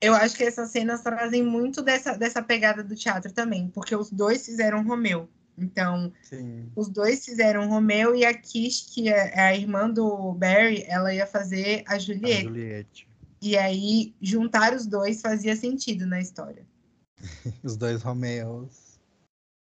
[0.00, 4.10] eu acho que essas cenas trazem muito dessa, dessa pegada do teatro também, porque os
[4.10, 5.28] dois fizeram Romeu.
[5.60, 6.70] Então, Sim.
[6.74, 11.12] os dois fizeram Romeu e a Kish, que é, é a irmã do Barry, ela
[11.14, 12.46] ia fazer a Juliette.
[12.46, 13.08] A Juliette.
[13.42, 16.66] E aí, juntar os dois fazia sentido na história.
[17.62, 18.98] os dois Romeos.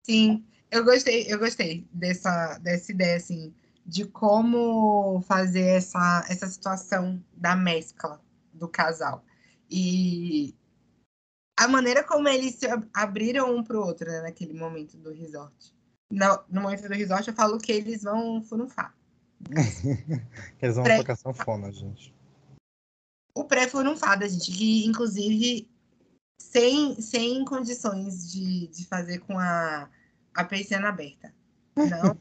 [0.06, 3.54] Sim, eu gostei, eu gostei dessa, dessa ideia, assim
[3.86, 8.22] de como fazer essa, essa situação da mescla
[8.54, 9.24] do casal.
[9.70, 10.54] E
[11.58, 15.74] a maneira como eles se abriram um para o outro né, naquele momento do resort.
[16.12, 18.96] No, no, momento do resort, eu falo que eles vão furunfar.
[20.62, 20.98] eles vão pré...
[20.98, 22.14] tocar sanfona, gente.
[23.34, 25.70] O pré-furunfada, gente, que inclusive
[26.38, 29.90] sem, sem condições de, de fazer com a,
[30.34, 31.34] a persiana aberta.
[31.76, 32.18] Não,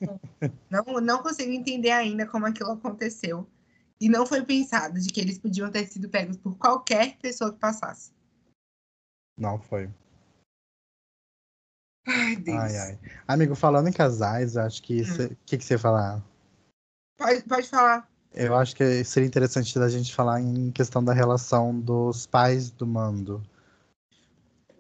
[0.71, 3.49] não, não consigo entender ainda como aquilo aconteceu.
[4.01, 7.59] E não foi pensado de que eles podiam ter sido pegos por qualquer pessoa que
[7.59, 8.13] passasse.
[9.41, 9.91] Não foi.
[12.07, 12.59] Ai, Deus.
[12.59, 12.99] Ai, ai.
[13.27, 15.01] Amigo, falando em casais, acho que.
[15.01, 15.37] O hum.
[15.47, 16.23] que, que você ia falar?
[17.17, 18.09] Pode, pode falar.
[18.33, 22.87] Eu acho que seria interessante da gente falar em questão da relação dos pais do
[22.87, 23.43] mando.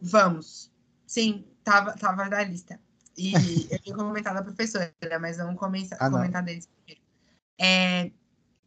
[0.01, 0.70] Vamos.
[1.07, 2.79] Sim, tava, tava na lista.
[3.16, 3.33] E
[3.70, 7.03] eu tinha comentado a professora, mas vamos começar, ah, comentar deles primeiro.
[7.59, 8.11] É,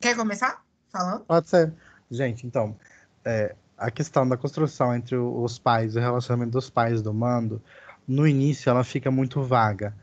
[0.01, 1.23] quer começar falando?
[1.25, 1.73] Pode ser.
[2.11, 2.77] Gente, então,
[3.23, 7.61] é, a questão da construção entre os pais, o relacionamento dos pais do mando,
[8.07, 9.93] no início ela fica muito vaga.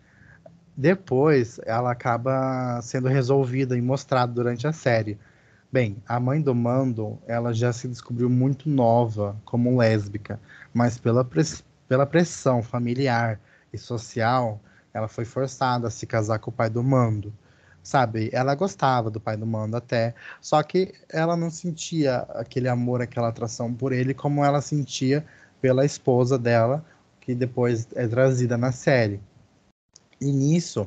[0.76, 5.18] Depois ela acaba sendo resolvida e mostrada durante a série.
[5.72, 10.40] Bem, a mãe do Mando, ela já se descobriu muito nova como lésbica,
[10.74, 11.24] mas pela,
[11.87, 13.38] pela pressão familiar
[13.72, 14.61] e social,
[14.92, 17.33] ela foi forçada a se casar com o pai do Mando.
[17.83, 23.01] Sabe, ela gostava do pai do Mando até, só que ela não sentia aquele amor,
[23.01, 25.25] aquela atração por ele como ela sentia
[25.61, 26.85] pela esposa dela,
[27.21, 29.21] que depois é trazida na série.
[30.21, 30.87] E nisso,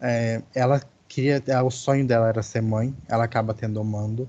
[0.00, 4.28] é, ela queria, é, o sonho dela era ser mãe, ela acaba tendo o Mando,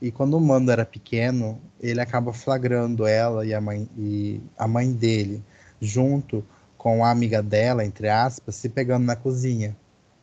[0.00, 4.68] e quando o Mando era pequeno, ele acaba flagrando ela e a mãe, e a
[4.68, 5.42] mãe dele
[5.80, 6.44] junto
[6.76, 9.76] com a amiga dela, entre aspas, se pegando na cozinha.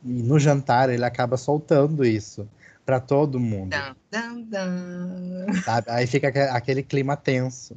[0.06, 2.48] E no jantar ele acaba soltando isso
[2.86, 3.76] para todo mundo.
[4.12, 5.46] Dun, dun, dun.
[5.88, 7.76] Aí fica aquele clima tenso.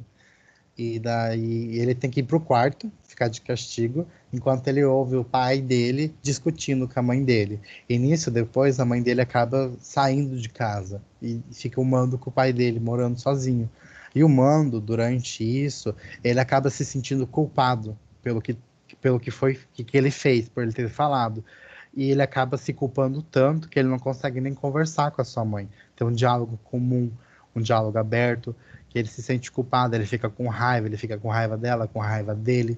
[0.77, 5.25] E daí ele tem que ir pro quarto, ficar de castigo, enquanto ele ouve o
[5.25, 7.59] pai dele discutindo com a mãe dele.
[7.89, 12.29] E nisso, depois, a mãe dele acaba saindo de casa e fica o mando com
[12.29, 13.69] o pai dele, morando sozinho.
[14.15, 18.57] E o mando, durante isso, ele acaba se sentindo culpado pelo que
[19.01, 21.43] pelo que foi que, que ele fez, por ele ter falado.
[21.93, 25.43] E ele acaba se culpando tanto que ele não consegue nem conversar com a sua
[25.43, 25.69] mãe.
[25.95, 27.11] Ter um diálogo comum,
[27.55, 28.55] um diálogo aberto,
[28.89, 31.99] que ele se sente culpado, ele fica com raiva, ele fica com raiva dela, com
[31.99, 32.77] raiva dele.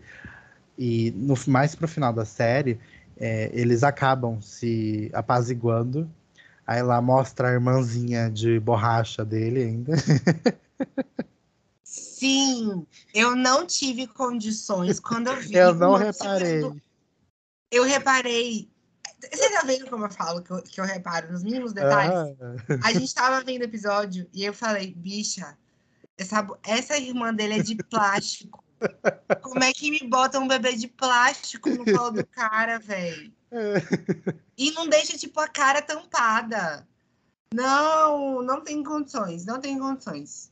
[0.77, 2.79] E no, mais pro final da série,
[3.17, 6.09] é, eles acabam se apaziguando
[6.71, 9.91] Aí lá mostra a irmãzinha de borracha dele ainda.
[11.83, 15.53] Sim, eu não tive condições quando eu vi.
[15.53, 16.61] Eu não reparei.
[17.69, 18.70] Eu reparei.
[19.21, 22.35] Você tá vendo como eu falo que eu, que eu reparo nos mínimos detalhes?
[22.41, 25.57] Ah, A gente tava vendo o episódio e eu falei, bicha,
[26.17, 28.63] essa, essa irmã dele é de plástico.
[29.41, 33.31] Como é que me bota um bebê de plástico no colo do cara, velho?
[34.57, 36.87] E não deixa, tipo, a cara tampada.
[37.53, 40.50] Não, não tem condições, não tem condições.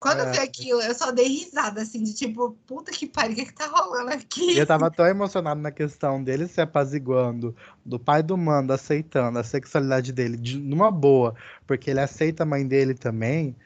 [0.00, 0.42] Quando eu vi É.
[0.42, 3.66] aquilo, eu só dei risada, assim, de tipo, puta que pariu, o que, que tá
[3.66, 4.56] rolando aqui?
[4.56, 9.44] eu tava tão emocionado na questão dele se apaziguando, do pai do mando aceitando a
[9.44, 11.34] sexualidade dele de, numa boa,
[11.66, 13.56] porque ele aceita a mãe dele também.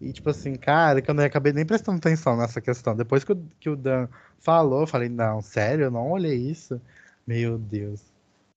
[0.00, 2.94] E tipo assim, cara, que eu não acabei nem prestando atenção nessa questão.
[2.94, 6.80] Depois que o, que o Dan falou, eu falei, não, sério, eu não olhei isso.
[7.26, 8.00] Meu Deus.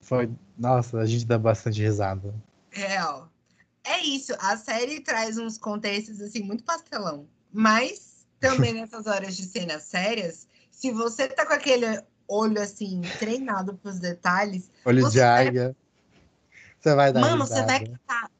[0.01, 0.29] Foi.
[0.57, 2.33] Nossa, a gente dá bastante risada.
[2.69, 3.30] Real.
[3.91, 9.43] É isso, a série traz uns contextos assim muito pastelão, mas também nessas horas de
[9.43, 15.75] cenas sérias, se você tá com aquele olho assim treinado pros detalhes, Olho de águia.
[16.79, 18.31] Você vai dar mano, você vai catar,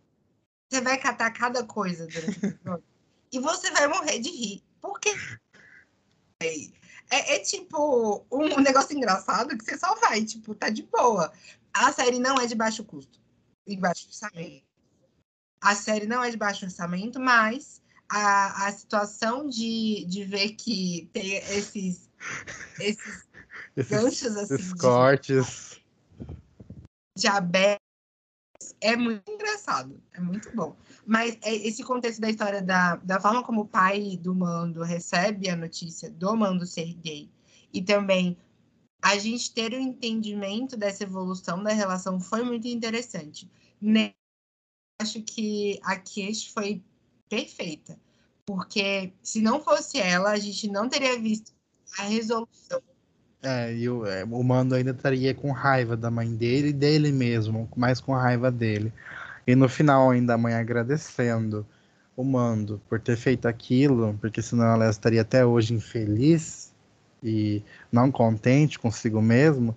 [0.70, 2.40] você vai catar cada coisa durante
[3.30, 4.64] e você vai morrer de rir.
[4.80, 5.14] Por quê?
[6.42, 11.30] É, é tipo um negócio engraçado que você só vai, tipo, tá de boa.
[11.74, 13.20] A série não é de baixo custo
[13.68, 14.71] e baixo orçamento.
[15.62, 21.10] A série não é de baixo orçamento, mas a, a situação de, de ver que
[21.13, 22.10] tem esses,
[22.80, 23.30] esses
[23.76, 25.82] Esses, ganchos assim esses de, cortes.
[27.17, 27.82] de abertos
[28.80, 30.76] é muito engraçado, é muito bom.
[31.06, 35.50] Mas é- esse contexto da história da, da forma como o pai do Mando recebe
[35.50, 37.30] a notícia do Mando ser gay
[37.74, 38.38] e também
[39.02, 43.50] a gente ter o entendimento dessa evolução da relação foi muito interessante.
[43.80, 44.13] Ne-
[45.02, 46.82] Acho que a Kish foi
[47.28, 47.98] perfeita,
[48.46, 51.52] porque se não fosse ela, a gente não teria visto
[51.98, 52.82] a resolução.
[53.42, 57.12] É, e o, é, o Mando ainda estaria com raiva da mãe dele e dele
[57.12, 58.94] mesmo, mais com raiva dele.
[59.48, 61.66] E no final, ainda a mãe agradecendo
[62.16, 66.72] o Mando por ter feito aquilo, porque senão ela estaria até hoje infeliz
[67.24, 69.76] e não contente consigo mesmo.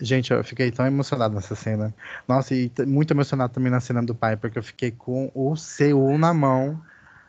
[0.00, 1.94] Gente, eu fiquei tão emocionado nessa cena.
[2.26, 6.16] Nossa, e muito emocionado também na cena do pai, porque eu fiquei com o Seul
[6.16, 6.80] na mão,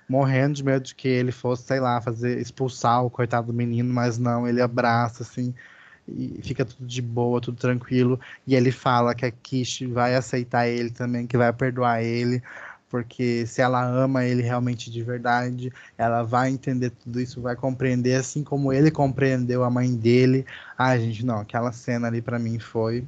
[0.08, 3.94] morrendo de medo de que ele fosse, sei lá, fazer expulsar o coitado do menino,
[3.94, 5.54] mas não, ele abraça assim
[6.08, 8.20] e fica tudo de boa, tudo tranquilo.
[8.46, 12.42] E ele fala que a Kish vai aceitar ele também, que vai perdoar ele,
[12.92, 18.16] porque se ela ama ele realmente de verdade, ela vai entender tudo isso, vai compreender
[18.16, 20.46] assim como ele compreendeu a mãe dele.
[20.78, 23.08] Ai, gente, não, aquela cena ali pra mim foi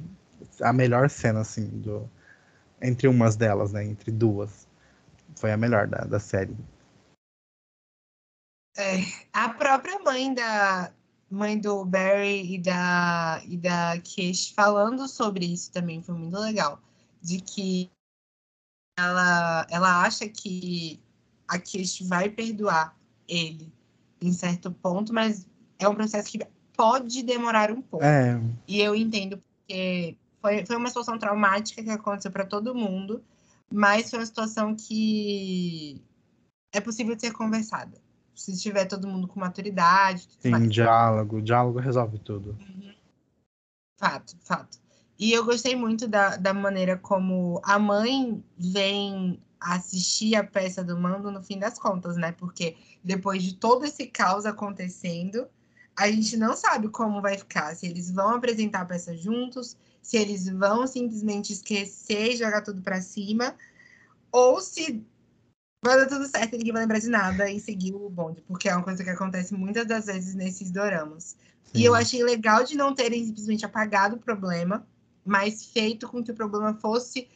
[0.62, 2.10] a melhor cena assim do
[2.80, 4.66] entre umas delas, né, entre duas.
[5.36, 6.56] Foi a melhor da, da série.
[8.76, 9.00] É,
[9.32, 10.92] a própria mãe da
[11.30, 16.80] mãe do Barry e da e da Kish falando sobre isso também foi muito legal,
[17.20, 17.90] de que
[18.96, 21.00] ela ela acha que
[21.46, 22.96] a Kish vai perdoar
[23.28, 23.72] ele
[24.20, 25.46] em certo ponto, mas
[25.78, 26.40] é um processo que
[26.76, 28.04] pode demorar um pouco.
[28.04, 33.22] É, E eu entendo porque foi, foi uma situação traumática que aconteceu para todo mundo,
[33.72, 36.00] mas foi uma situação que
[36.72, 38.02] é possível de ser conversada.
[38.34, 40.68] Se tiver todo mundo com maturidade, sim, mais.
[40.68, 42.58] diálogo, diálogo resolve tudo.
[43.96, 44.83] Fato, fato.
[45.18, 50.98] E eu gostei muito da, da maneira como a mãe vem assistir a peça do
[50.98, 52.32] Mando no fim das contas, né?
[52.32, 55.46] Porque depois de todo esse caos acontecendo,
[55.96, 57.74] a gente não sabe como vai ficar.
[57.74, 62.82] Se eles vão apresentar a peça juntos, se eles vão simplesmente esquecer e jogar tudo
[62.82, 63.54] pra cima,
[64.30, 65.02] ou se
[65.84, 68.68] vai dar tudo certo e ninguém vai lembrar de nada e seguir o bonde, porque
[68.68, 71.36] é uma coisa que acontece muitas das vezes nesses doramas.
[71.72, 71.84] E Sim.
[71.84, 74.86] eu achei legal de não terem simplesmente apagado o problema,
[75.24, 77.28] mas feito com que o problema fosse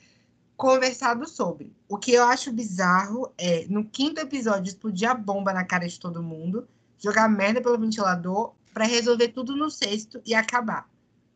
[0.57, 1.73] conversado sobre.
[1.89, 5.99] O que eu acho bizarro é, no quinto episódio, explodir a bomba na cara de
[5.99, 6.67] todo mundo,
[6.99, 10.89] jogar merda pelo ventilador, pra resolver tudo no sexto e acabar.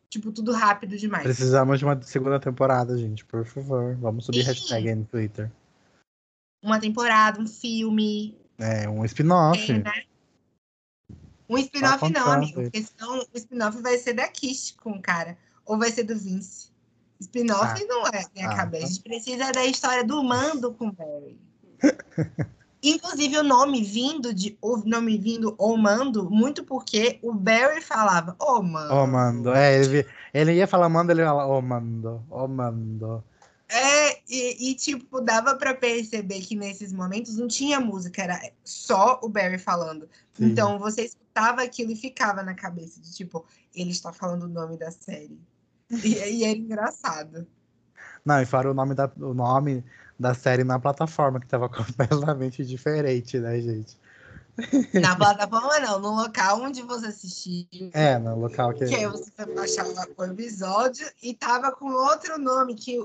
[0.09, 1.23] Tipo, tudo rápido demais.
[1.23, 3.95] Precisamos de uma segunda temporada, gente, por favor.
[3.95, 4.47] Vamos subir Sim.
[4.47, 5.51] hashtag aí no Twitter.
[6.61, 9.71] Uma temporada, um filme, É, um spin-off.
[9.71, 10.03] é, né?
[11.49, 15.01] Um spin-off Tá não, amigo, porque senão o spin-off vai ser da Kish com o
[15.01, 16.71] cara, ou vai ser do Vince.
[17.19, 17.87] Spin-off Ah.
[17.87, 18.85] não é minha Ah, cabeça.
[18.85, 21.39] A gente precisa da história do Mando com o Barry.
[22.83, 28.35] Inclusive o nome vindo de o nome vindo O Mando, muito porque o Barry falava
[28.39, 28.93] O Mando.
[28.93, 29.53] Ô, Mando.
[29.53, 32.21] É, ele, ele ia falar Mando, ele ia falar Ô, Mando.
[32.29, 33.23] Ô, Mando.
[33.69, 39.19] É, e, e, tipo, dava para perceber que nesses momentos não tinha música, era só
[39.23, 40.07] o Barry falando.
[40.33, 40.45] Sim.
[40.45, 44.77] Então você escutava aquilo e ficava na cabeça de tipo, ele está falando o nome
[44.77, 45.39] da série.
[45.89, 47.47] E, e era engraçado.
[48.25, 49.83] Não, e fora o nome da, o nome
[50.19, 53.97] da série na plataforma, que estava completamente diferente, né, gente?
[55.01, 57.65] Na plataforma não, no local onde você assistiu.
[57.91, 58.85] É, no local que.
[58.85, 62.99] Que aí você baixar o episódio e tava com outro nome que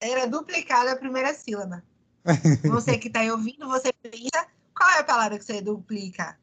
[0.00, 1.82] era duplicada a primeira sílaba.
[2.64, 6.36] Você que está aí ouvindo, você pensa qual é a palavra que você duplica?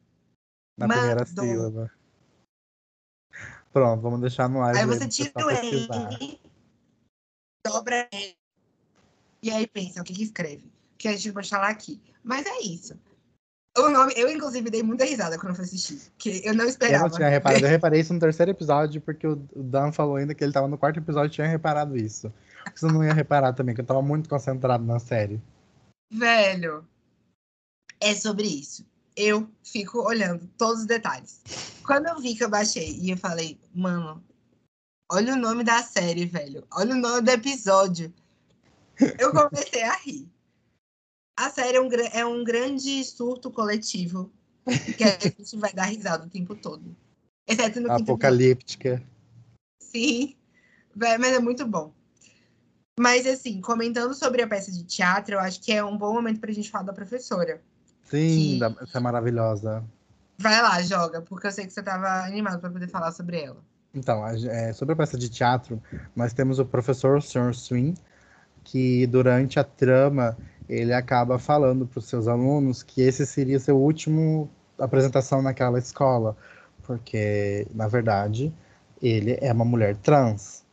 [0.77, 1.03] Na Mandou.
[1.03, 1.91] primeira sílaba.
[3.73, 4.75] Pronto, vamos deixar no ar.
[4.75, 6.39] Aí você tira o E,
[7.65, 8.35] dobra E,
[9.41, 10.71] e aí pensa o que, que escreve.
[10.95, 11.99] Que a gente vai falar aqui.
[12.23, 12.97] Mas é isso.
[13.75, 17.05] O nome, eu, inclusive, dei muita risada quando fui assistir, porque eu não esperava.
[17.05, 17.65] Eu não tinha reparado.
[17.65, 20.77] Eu reparei isso no terceiro episódio, porque o Dan falou ainda que ele estava no
[20.77, 22.31] quarto episódio e tinha reparado isso.
[22.75, 25.41] Você não ia reparar também, que eu tava muito concentrado na série.
[26.11, 26.87] Velho,
[27.99, 28.85] é sobre isso.
[29.15, 31.41] Eu fico olhando todos os detalhes.
[31.85, 34.23] Quando eu vi que eu baixei e eu falei, mano,
[35.11, 36.65] olha o nome da série, velho.
[36.71, 38.13] Olha o nome do episódio.
[39.19, 40.27] Eu comecei a rir.
[41.37, 44.31] A série é um, é um grande surto coletivo
[44.97, 46.95] que a gente vai dar risada o tempo todo.
[47.47, 49.03] Exceto no Apocalíptica.
[49.81, 50.35] Sim,
[50.95, 51.93] mas é muito bom.
[52.99, 56.39] Mas, assim, comentando sobre a peça de teatro, eu acho que é um bom momento
[56.39, 57.61] para a gente falar da professora.
[58.03, 59.83] Sim, essa é maravilhosa.
[60.37, 63.57] Vai lá, joga, porque eu sei que você estava animado para poder falar sobre ela.
[63.93, 65.81] Então, é, sobre a peça de teatro,
[66.15, 67.53] nós temos o professor Sr.
[67.53, 67.93] Swing,
[68.63, 70.37] que durante a trama
[70.67, 74.49] ele acaba falando para os seus alunos que esse seria seu último
[74.79, 76.35] apresentação naquela escola,
[76.83, 78.53] porque na verdade
[79.01, 80.63] ele é uma mulher trans.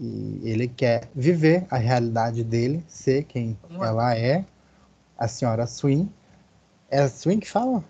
[0.00, 4.44] E ele quer viver a realidade dele, ser quem ela é,
[5.18, 6.08] a senhora Swing.
[6.88, 7.84] É Swing que fala?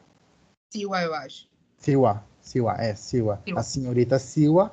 [0.70, 1.48] Siwa, eu acho.
[1.78, 3.40] Siwa, Siwa, é Siwa.
[3.44, 3.60] Siwa.
[3.60, 4.72] A senhorita Siwa.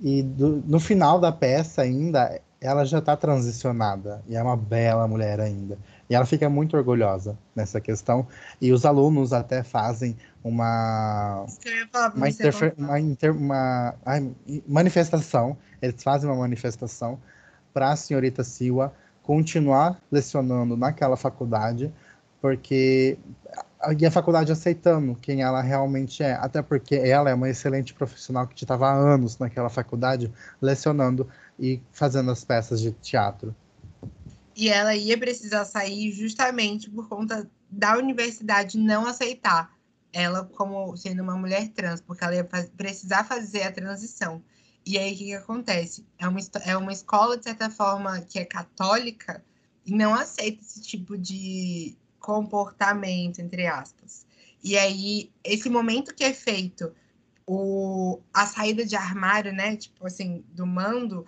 [0.00, 4.22] E do, no final da peça ainda, ela já está transicionada.
[4.26, 5.78] E é uma bela mulher ainda.
[6.08, 8.26] E ela fica muito orgulhosa nessa questão.
[8.60, 11.44] E os alunos até fazem uma,
[12.16, 14.30] uma, interfer, uma, inter, uma ai,
[14.66, 15.56] manifestação.
[15.80, 17.20] Eles fazem uma manifestação
[17.72, 18.92] para a senhorita Siwa
[19.22, 21.92] continuar lecionando naquela faculdade,
[22.40, 23.18] porque
[23.98, 28.46] e a faculdade aceitando quem ela realmente é, até porque ela é uma excelente profissional
[28.46, 30.30] que estava há anos naquela faculdade
[30.60, 31.26] lecionando
[31.58, 33.54] e fazendo as peças de teatro.
[34.54, 39.72] E ela ia precisar sair justamente por conta da universidade não aceitar
[40.12, 44.42] ela como sendo uma mulher trans, porque ela ia precisar fazer a transição.
[44.84, 46.06] E aí o que, que acontece?
[46.18, 49.42] É uma, é uma escola, de certa forma, que é católica
[49.86, 51.96] e não aceita esse tipo de
[52.30, 54.24] comportamento, entre aspas.
[54.62, 56.92] E aí, esse momento que é feito
[57.46, 59.76] o, a saída de armário, né?
[59.76, 61.26] Tipo assim, do mando,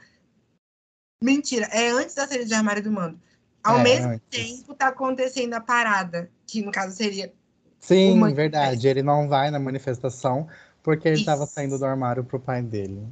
[1.22, 3.18] Mentira, é antes da saída de armário do mando.
[3.62, 4.26] Ao é, mesmo antes.
[4.28, 7.32] tempo tá acontecendo a parada, que no caso seria.
[7.78, 8.88] Sim, verdade.
[8.88, 10.48] Ele não vai na manifestação
[10.82, 13.06] porque ele estava saindo do armário pro pai dele.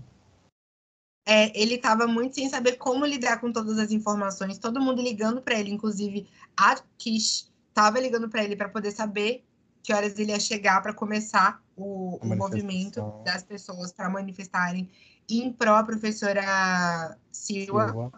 [1.27, 5.41] É, ele estava muito sem saber como lidar com todas as informações, todo mundo ligando
[5.41, 6.27] para ele, inclusive
[6.57, 9.45] a Kish estava ligando para ele para poder saber
[9.83, 14.91] que horas ele ia chegar para começar o, o movimento das pessoas para manifestarem
[15.29, 18.13] em pró professora Silva, Silva,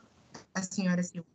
[0.55, 1.26] a senhora Silva.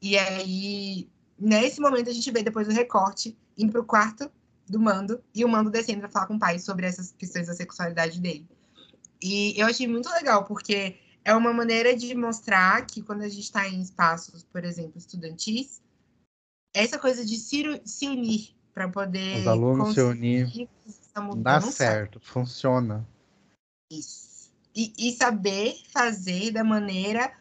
[0.00, 1.08] E aí,
[1.38, 4.30] nesse momento, a gente vê depois o recorte indo para o quarto
[4.68, 7.54] do Mando e o Mando descendo para falar com o pai sobre essas questões da
[7.54, 8.46] sexualidade dele.
[9.22, 13.44] E eu achei muito legal, porque é uma maneira de mostrar que quando a gente
[13.44, 15.80] está em espaços, por exemplo, estudantis,
[16.74, 19.40] essa coisa de se, se unir para poder.
[19.40, 20.68] Os alunos se unir.
[21.36, 23.06] Dá certo, funciona.
[23.90, 24.34] Isso
[24.74, 27.32] e, e saber fazer da maneira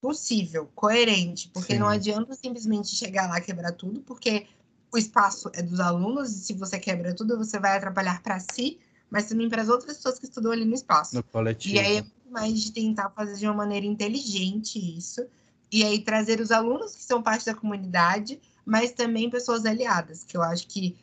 [0.00, 1.80] possível, coerente, porque Sim.
[1.80, 4.46] não adianta simplesmente chegar lá e quebrar tudo, porque
[4.92, 8.78] o espaço é dos alunos e se você quebra tudo, você vai atrapalhar para si,
[9.10, 11.14] mas também para as outras pessoas que estudam ali no espaço.
[11.14, 11.74] No coletivo.
[11.74, 15.26] E aí é mais de tentar fazer de uma maneira inteligente isso,
[15.72, 20.36] e aí trazer os alunos que são parte da comunidade, mas também pessoas aliadas, que
[20.36, 21.02] eu acho que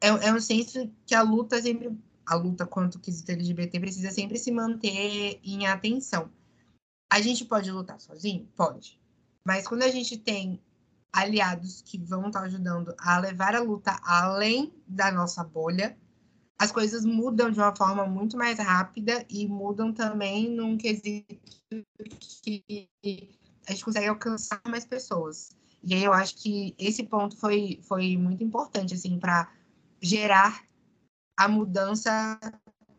[0.00, 1.90] é, é um senso que a luta sempre
[2.24, 6.30] a luta contra o quesito LGBT precisa sempre se manter em atenção.
[7.12, 8.48] A gente pode lutar sozinho?
[8.56, 8.98] Pode.
[9.46, 10.58] Mas quando a gente tem
[11.12, 15.98] aliados que vão estar ajudando a levar a luta além da nossa bolha,
[16.58, 21.36] as coisas mudam de uma forma muito mais rápida e mudam também num quesito
[22.42, 22.88] que
[23.66, 25.50] a gente consegue alcançar mais pessoas.
[25.82, 29.52] E aí eu acho que esse ponto foi, foi muito importante, assim, para
[30.00, 30.64] gerar
[31.36, 32.38] a mudança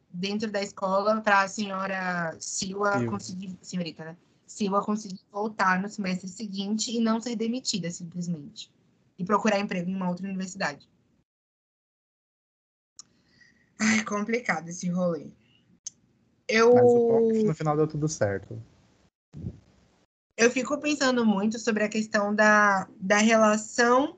[0.09, 4.17] dentro da escola para a senhora Silva conseguir, senhorita, né?
[4.45, 8.71] Silva conseguir voltar no semestre seguinte e não ser demitida, simplesmente.
[9.17, 10.87] E procurar emprego em uma outra universidade.
[13.79, 15.27] Ai, complicado esse rolê.
[16.47, 16.73] Eu...
[16.75, 18.61] Mas no final deu tudo certo.
[20.37, 24.17] Eu fico pensando muito sobre a questão da, da relação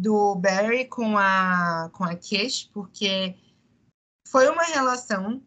[0.00, 3.36] do Barry com a, com a Kish, porque
[4.26, 5.40] foi uma relação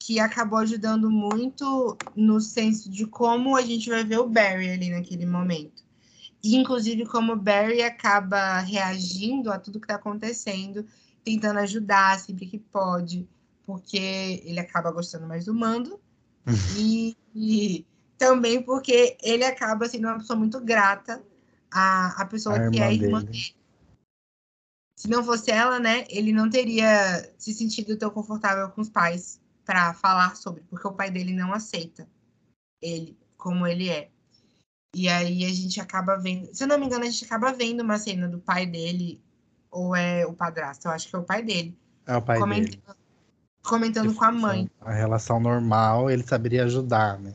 [0.00, 4.90] que acabou ajudando muito no senso de como a gente vai ver o Barry ali
[4.90, 5.84] naquele momento.
[6.42, 10.86] E, inclusive, como o Barry acaba reagindo a tudo que está acontecendo,
[11.24, 13.28] tentando ajudar sempre que pode,
[13.64, 13.96] porque
[14.44, 16.00] ele acaba gostando mais do mando.
[16.78, 17.84] e, e,
[18.18, 21.22] também porque ele acaba sendo uma pessoa muito grata
[21.70, 23.32] à, à pessoa a que é a irmã dele.
[23.32, 23.56] dele.
[24.98, 29.38] Se não fosse ela, né, ele não teria se sentido tão confortável com os pais
[29.64, 32.08] para falar sobre, porque o pai dele não aceita
[32.80, 34.08] ele como ele é.
[34.94, 37.82] E aí a gente acaba vendo, se eu não me engano, a gente acaba vendo
[37.82, 39.20] uma cena do pai dele
[39.70, 41.76] ou é o padrasto, eu acho que é o pai dele.
[42.06, 42.98] É o pai comentando, dele.
[43.62, 44.70] Comentando com a mãe.
[44.80, 47.34] A relação normal, ele saberia ajudar, né?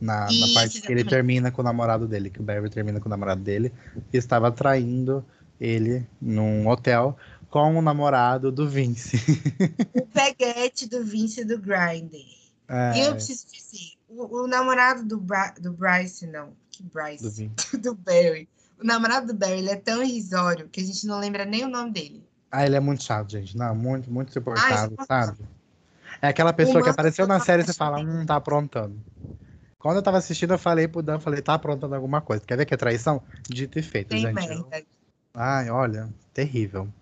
[0.00, 3.00] Na, Isso, na parte que ele termina com o namorado dele, que o Barry termina
[3.00, 3.72] com o namorado dele,
[4.12, 5.24] e estava traindo
[5.60, 7.16] ele num hotel
[7.50, 9.16] com o namorado do Vince.
[9.94, 12.38] o peguete do Vince do Grindr.
[12.68, 13.06] É.
[13.06, 17.48] Eu preciso dizer, o, o namorado do, Bra do Bryce, não, que Bryce?
[17.48, 18.48] Do, do, Barry.
[18.78, 21.68] O namorado do Barry, ele é tão irrisório que a gente não lembra nem o
[21.68, 22.28] nome dele.
[22.50, 23.56] Ah, ele é muito chato, gente.
[23.56, 25.38] Não, muito, muito suportável, ah, sabe?
[26.20, 28.98] É aquela pessoa que apareceu na série e você fala, hum, tá aprontando.
[29.78, 32.44] Quando eu tava assistindo, eu falei pro Dan, falei, tá aprontando alguma coisa.
[32.44, 33.22] Quer ver que é traição?
[33.48, 34.34] Dito e feito, Tem gente.
[34.34, 34.84] Merda.
[35.32, 36.92] Ai, olha, terrível.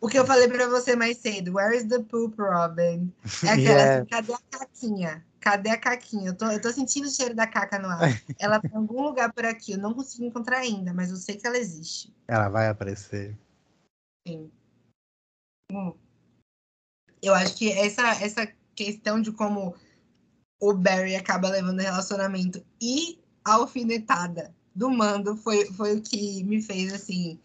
[0.00, 3.12] O que eu falei para você mais cedo, where is the poop, Robin?
[3.44, 3.94] É aquela yeah.
[3.94, 5.26] assim, cadê a caquinha?
[5.40, 6.30] Cadê a caquinha?
[6.30, 8.00] Eu tô, eu tô sentindo o cheiro da caca no ar.
[8.38, 11.36] Ela tá em algum lugar por aqui, eu não consigo encontrar ainda, mas eu sei
[11.36, 12.12] que ela existe.
[12.26, 13.36] Ela vai aparecer.
[14.26, 14.50] Sim.
[15.72, 15.94] Hum.
[17.20, 19.74] Eu acho que essa, essa questão de como
[20.60, 26.42] o Barry acaba levando o relacionamento e a alfinetada do Mando foi, foi o que
[26.44, 27.38] me fez, assim,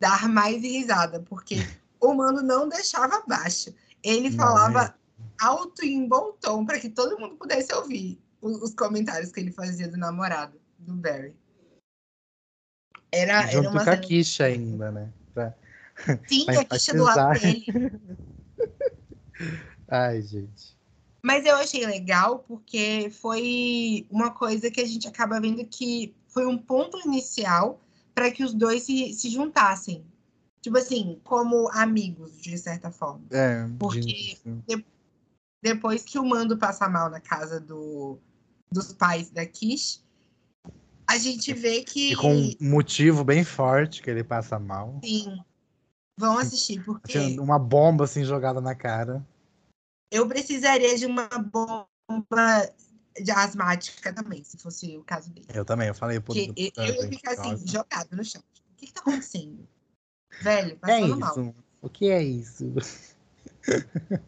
[0.00, 1.56] dar mais risada, porque
[2.00, 3.74] o Mando não deixava baixo.
[4.02, 4.94] Ele não, falava é.
[5.40, 9.38] alto e em bom tom para que todo mundo pudesse ouvir os, os, comentários que
[9.38, 11.36] ele fazia do namorado, do Barry.
[13.12, 15.12] Era, Junto era uma com a Kisha ainda, né?
[15.32, 15.54] Pra...
[16.26, 17.64] Sim, a Kisha do lado dele.
[19.86, 20.81] Ai, gente.
[21.22, 26.46] Mas eu achei legal porque foi uma coisa que a gente acaba vendo que foi
[26.46, 27.80] um ponto inicial
[28.14, 30.04] para que os dois se, se juntassem.
[30.60, 33.24] Tipo assim, como amigos, de certa forma.
[33.30, 34.00] É, Porque
[34.44, 34.84] de,
[35.62, 38.18] depois que o Mando passa mal na casa do,
[38.70, 40.02] dos pais da Kish,
[41.06, 42.12] a gente vê que.
[42.12, 45.00] E com um motivo bem forte que ele passa mal.
[45.04, 45.38] Sim.
[46.18, 47.18] Vão assistir, porque.
[47.38, 49.24] Uma bomba assim jogada na cara.
[50.12, 52.70] Eu precisaria de uma bomba
[53.18, 55.46] de asmática também, se fosse o caso dele.
[55.54, 56.20] Eu também, eu falei.
[56.20, 57.66] Pô, eu, eu ia ficar assim, nossa.
[57.66, 58.42] jogado no chão.
[58.42, 59.66] O que, que tá acontecendo?
[60.42, 61.54] velho, passando é mal.
[61.80, 62.72] O que é isso?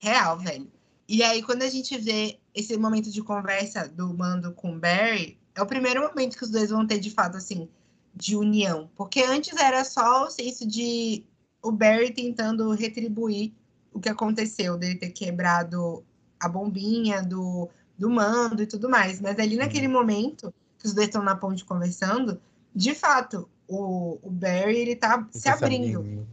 [0.00, 0.70] Real, velho.
[1.08, 5.36] E aí, quando a gente vê esse momento de conversa do Mando com o Barry,
[5.56, 7.68] é o primeiro momento que os dois vão ter, de fato, assim,
[8.14, 8.88] de união.
[8.96, 11.24] Porque antes era só o senso de
[11.62, 13.52] o Barry tentando retribuir
[13.92, 16.04] o que aconteceu, dele ter quebrado
[16.38, 17.68] a bombinha do
[18.00, 19.20] do mando e tudo mais.
[19.20, 19.92] Mas ali naquele uhum.
[19.92, 22.40] momento que os dois estão na ponte conversando,
[22.74, 26.26] de fato, o, o Barry ele tá se abrindo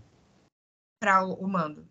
[0.98, 1.86] para o, o, mando.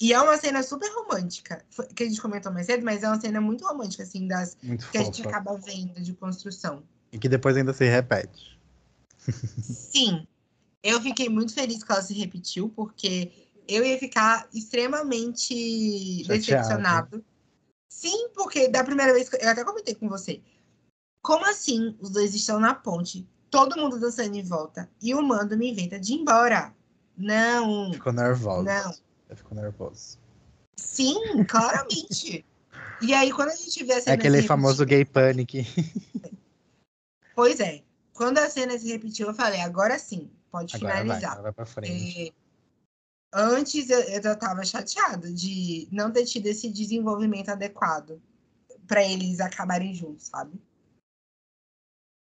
[0.00, 3.18] E é uma cena super romântica, que a gente comentou mais cedo, mas é uma
[3.18, 5.00] cena muito romântica, assim, das muito que fofa.
[5.00, 6.82] a gente acaba vendo de construção.
[7.10, 8.60] E que depois ainda se repete.
[9.62, 10.26] Sim.
[10.82, 13.32] Eu fiquei muito feliz que ela se repetiu, porque
[13.68, 16.40] eu ia ficar extremamente Chateado.
[16.40, 17.24] decepcionado
[17.88, 20.40] Sim, porque da primeira vez que eu até comentei com você.
[21.20, 25.56] Como assim os dois estão na ponte, todo mundo dançando em volta, e o mando
[25.56, 26.72] me inventa de ir embora?
[27.16, 27.92] Não.
[27.92, 28.62] Ficou nervoso.
[28.62, 28.94] Não.
[29.34, 30.18] Ficou nervoso.
[30.76, 32.44] Sim, claramente.
[33.02, 34.14] e aí, quando a gente vê a cena.
[34.14, 35.66] É aquele famoso gay panic.
[37.34, 37.82] pois é.
[38.14, 41.34] Quando a cena se repetiu, eu falei, agora sim, pode agora finalizar.
[41.34, 42.28] Vai, vai pra frente.
[42.28, 42.47] É
[43.32, 48.20] Antes eu, eu tava chateada de não ter tido esse desenvolvimento adequado
[48.86, 50.58] para eles acabarem juntos, sabe?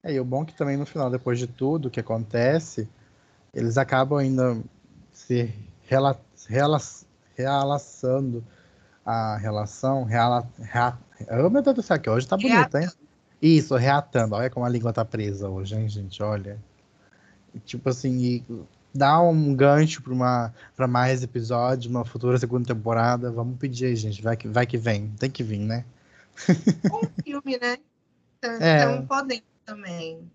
[0.04, 2.90] É, e o bom é que também no final, depois de tudo que acontece,
[3.54, 4.62] eles acabam ainda
[5.12, 6.80] se rela, rela,
[7.36, 8.44] relaçando
[9.06, 10.98] a relação, reala, rea,
[11.46, 12.90] oh meu Deus do céu, que hoje tá bonito, hein?
[13.42, 14.36] Isso, reatando.
[14.36, 16.22] Olha como a língua tá presa hoje, hein, gente?
[16.24, 16.60] Olha.
[17.66, 18.44] Tipo assim,
[18.98, 23.32] dá um gancho para uma para mais episódios, uma futura segunda temporada.
[23.32, 24.22] Vamos pedir aí, gente.
[24.22, 25.10] Vai que, vai que vem.
[25.20, 25.86] Tem que vir, né?
[26.92, 27.78] Um filme, né?
[28.42, 29.02] Estão é.
[29.04, 30.30] podendo também.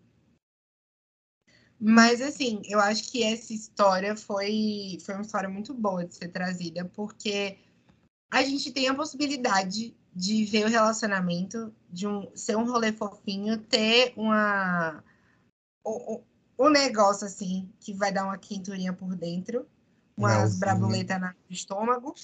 [1.84, 6.28] Mas, assim, eu acho que essa história foi, foi uma história muito boa de ser
[6.28, 7.58] trazida, porque
[8.30, 13.58] a gente tem a possibilidade de ver o relacionamento, de um, ser um rolê fofinho,
[13.58, 15.02] ter uma.
[16.66, 19.66] Um, negócio assim, que vai dar uma quinturinha por dentro,
[20.16, 22.14] umas brabuletas no estômago.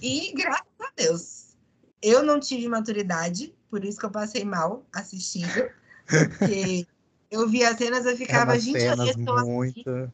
[0.00, 1.56] e graças a Deus,
[2.02, 5.70] eu não tive maturidade, por isso que eu passei mal assistindo.
[6.06, 6.86] Porque
[7.30, 10.12] eu vi as cenas, eu ficava, é gente, eu estou muito...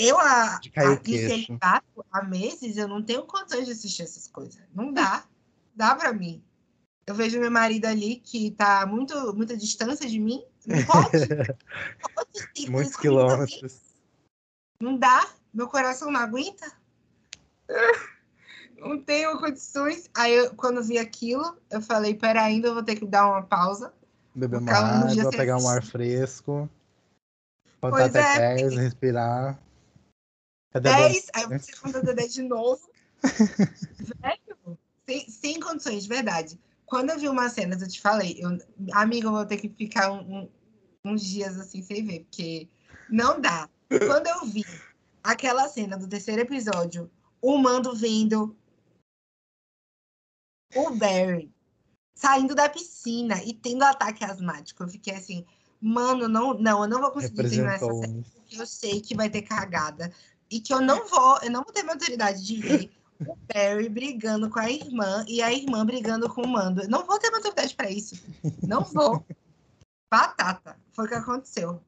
[0.00, 4.62] Eu, a, a celibato há meses, eu não tenho condições de assistir essas coisas.
[4.72, 5.24] Não dá.
[5.74, 6.40] Dá para mim.
[7.04, 10.44] Eu vejo meu marido ali que tá muito muita distância de mim.
[10.68, 11.28] Não pode.
[12.14, 13.80] pode Muitos quilômetros.
[14.80, 15.26] Não dá.
[15.52, 16.70] Meu coração não aguenta.
[18.78, 20.08] Não tenho condições.
[20.14, 23.42] Aí, eu, quando vi aquilo, eu falei: pera, ainda eu vou ter que dar uma
[23.42, 23.92] pausa
[24.38, 26.70] Beber uma água, pegar um ar fresco.
[27.80, 29.58] Contar até é, 10, respirar.
[30.72, 32.88] Cadê 10, aí você conta até 10 de novo.
[34.22, 36.60] Velho, sem, sem condições, de verdade.
[36.86, 38.58] Quando eu vi umas cenas, eu te falei, eu,
[38.92, 40.48] amiga, eu vou ter que ficar um, um,
[41.04, 42.68] uns dias assim sem ver, porque
[43.08, 43.68] não dá.
[43.88, 44.64] Quando eu vi
[45.22, 48.56] aquela cena do terceiro episódio, o Mando vendo
[50.74, 51.50] o Barry
[52.14, 54.82] saindo da piscina e tendo ataque asmático.
[54.82, 55.44] Eu fiquei assim,
[55.80, 59.30] mano, não, não, eu não vou conseguir terminar essa série, porque eu sei que vai
[59.30, 60.12] ter cagada.
[60.50, 62.90] E que eu não vou, eu não vou ter maturidade de ver
[63.20, 66.82] o Barry brigando com a irmã e a irmã brigando com o Mando.
[66.82, 68.16] Eu não vou ter maturidade para isso.
[68.66, 69.24] Não vou.
[70.10, 70.76] Batata.
[70.92, 71.80] Foi o que aconteceu.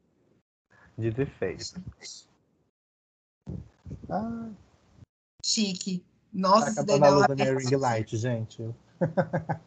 [0.98, 1.82] Dito e feito.
[4.08, 4.50] Ah.
[5.44, 6.04] Chique.
[6.32, 8.74] Nossa, tá acabando a luz da minha ring light, gente.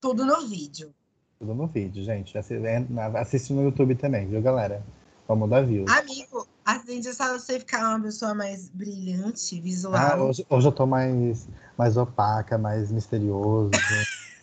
[0.00, 0.92] Tudo no vídeo.
[1.38, 2.36] Tudo no vídeo, gente.
[2.36, 4.84] Assiste no YouTube também, viu, galera?
[5.28, 5.90] Vamos dar views.
[5.90, 9.94] Amigo, assim, só você ficar uma pessoa mais brilhante, visual.
[9.94, 13.70] Ah, hoje, hoje eu tô mais, mais opaca, mais misterioso.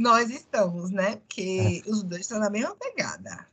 [0.00, 1.16] Nós estamos, né?
[1.16, 1.90] Porque é.
[1.90, 3.46] os dois estão na mesma pegada.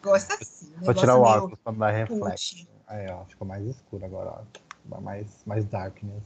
[0.00, 0.72] Gosta assim.
[0.76, 2.68] Vou tirar o óculos pra dar reflexo.
[2.86, 5.00] Aí, ó, ficou mais escuro agora, ó.
[5.00, 6.22] Mais, mais darkness.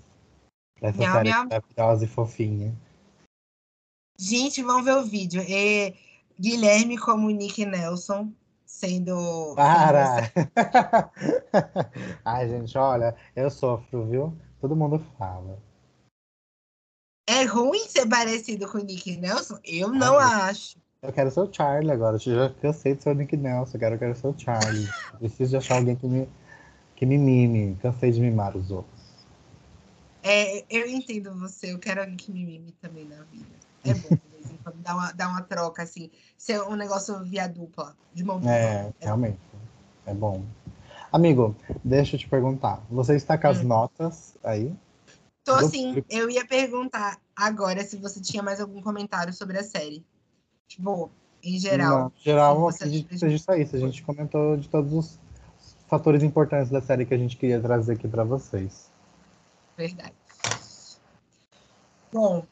[0.82, 1.45] Essa minha, série minha...
[1.45, 2.78] maravilhosa e fofinha.
[4.18, 5.43] Gente, vamos ver o vídeo.
[5.49, 5.95] É
[6.38, 8.30] Guilherme como Nick Nelson
[8.66, 9.55] sendo.
[9.57, 10.30] Para!
[12.26, 14.36] Ai, gente, olha, eu sofro, viu?
[14.61, 15.59] Todo mundo fala.
[17.27, 19.59] É ruim ser parecido com o Nick Nelson?
[19.64, 20.79] Eu não acho.
[21.03, 22.16] Eu quero ser o Charlie agora.
[22.16, 23.77] Eu já cansei de ser o Nick Nelson.
[23.77, 24.89] Eu quero, eu quero ser o Charlie.
[25.18, 26.29] Preciso de achar alguém que me,
[26.97, 27.79] que me mime.
[27.81, 29.01] Cansei de mimar os outros.
[30.23, 31.73] É, eu entendo você.
[31.73, 33.47] Eu quero alguém que me mime também na vida.
[33.85, 34.18] É bom,
[34.83, 36.11] dar uma, dar uma troca, assim.
[36.37, 38.53] Ser um negócio via dupla, de mão dupla.
[38.53, 39.39] É, é realmente.
[40.05, 40.45] É bom.
[41.12, 42.83] Amigo, deixa eu te perguntar.
[42.91, 43.68] Você está com as hum.
[43.68, 44.75] notas aí?
[45.45, 46.05] Tô sim.
[46.09, 50.05] Eu ia perguntar agora se você tinha mais algum comentário sobre a série.
[50.68, 51.11] Tipo,
[51.43, 51.99] em geral.
[51.99, 53.62] Não, em geral, acredito que seja isso aí.
[53.62, 55.18] A gente comentou de todos os
[55.88, 58.91] fatores importantes da série que a gente queria trazer aqui para vocês.
[59.76, 60.14] Verdade.
[62.12, 62.45] Bom,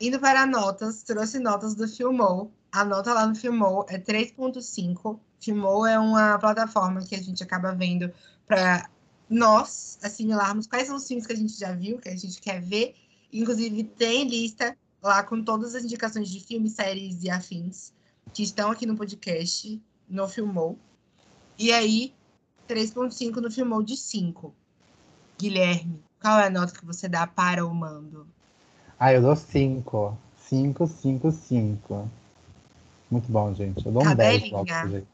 [0.00, 2.52] Indo para notas, trouxe notas do Filmou.
[2.72, 5.18] A nota lá no Filmou é 3.5.
[5.40, 8.12] Filmou é uma plataforma que a gente acaba vendo
[8.46, 8.88] para
[9.34, 12.62] nós assimilarmos quais são os filmes que a gente já viu, que a gente quer
[12.62, 12.94] ver.
[13.32, 17.92] Inclusive, tem lista lá com todas as indicações de filmes, séries e afins
[18.32, 20.78] que estão aqui no podcast, no Filmou.
[21.58, 22.14] E aí,
[22.68, 24.54] 3.5 no Filmou de 5.
[25.36, 28.26] Guilherme, qual é a nota que você dá para o mando?
[28.98, 30.16] Ah, eu dou 5.
[30.48, 32.10] 5, 5, 5.
[33.10, 33.84] Muito bom, gente.
[33.84, 35.06] Eu dou um 10 gente.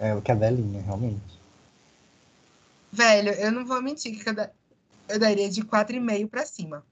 [0.00, 1.37] É, cadelinha, realmente.
[2.92, 4.28] Velho, eu não vou mentir que
[5.08, 6.84] eu daria de 4,5 pra cima.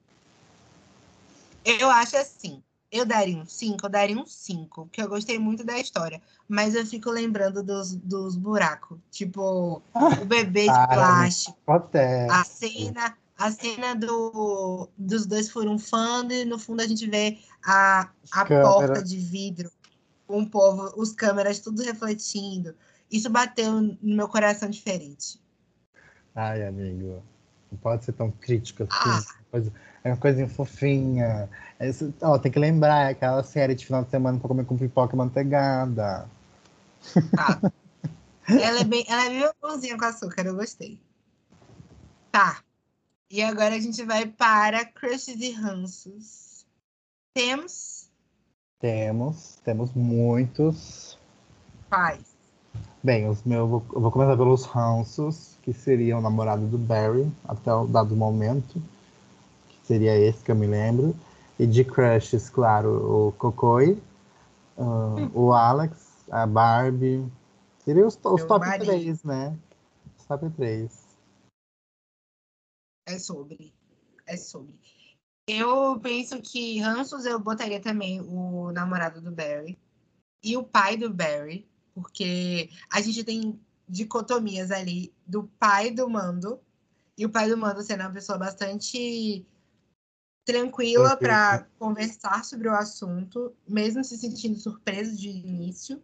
[1.64, 2.62] Eu acho assim.
[2.90, 6.22] Eu daria um 5, eu daria um 5, porque eu gostei muito da história.
[6.48, 8.98] Mas eu fico lembrando dos, dos buracos.
[9.10, 11.58] Tipo, o bebê de plástico.
[12.30, 18.08] A cena a cena do, dos dois furunfando e no fundo a gente vê a,
[18.32, 19.70] a porta de vidro
[20.28, 22.74] um povo, os câmeras tudo refletindo.
[23.10, 25.38] Isso bateu no meu coração diferente.
[26.36, 27.22] Ai, amigo.
[27.72, 28.92] Não pode ser tão crítico assim.
[28.92, 29.34] Ah.
[29.50, 29.72] Coisa,
[30.04, 31.48] é uma coisinha fofinha.
[31.78, 34.64] É isso- ó, tem que lembrar, é aquela série de final de semana pra comer
[34.66, 36.28] com pipoca e manteigada.
[37.34, 37.60] Tá.
[38.48, 41.00] ela, é bem, ela é bem bonzinha com açúcar, eu gostei.
[42.30, 42.62] Tá.
[43.30, 46.66] E agora a gente vai para crushes e ranços.
[47.34, 47.96] Temos
[48.78, 51.18] Temos, temos muitos.
[51.88, 52.35] pais.
[53.06, 53.68] Bem, os meus, eu
[54.00, 58.82] vou- começar pelos ranços, que seria o namorado do Barry, até o dado momento.
[59.68, 61.14] Que seria esse que eu me lembro.
[61.56, 64.02] E de crushes, claro, o Kokoi,
[64.76, 67.24] ah, o Alex, a Barbie.
[67.84, 68.86] Seria os, os top marido.
[68.86, 69.56] 3, né?
[70.18, 71.06] Os top 3.
[73.06, 73.72] É sobre.
[74.26, 74.74] É sobre.
[75.46, 79.78] Eu penso que ranços eu botaria também o namorado do Barry
[80.42, 86.60] e o pai do Barry, porque a gente tem dicotomias ali do pai do Mando
[87.16, 89.46] e o pai do Mando sendo uma pessoa bastante
[90.44, 96.02] tranquila para conversar sobre o assunto, mesmo se sentindo surpreso de início.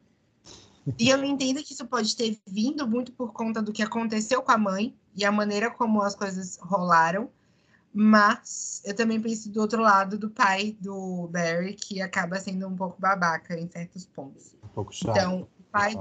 [0.99, 4.51] E eu entendo que isso pode ter vindo muito por conta do que aconteceu com
[4.51, 7.30] a mãe e a maneira como as coisas rolaram.
[7.95, 12.74] Mas eu também penso do outro lado do pai do Barry, que acaba sendo um
[12.74, 14.57] pouco babaca em certos pontos.
[14.64, 15.11] Um pouco chato.
[15.11, 15.95] Então, pai,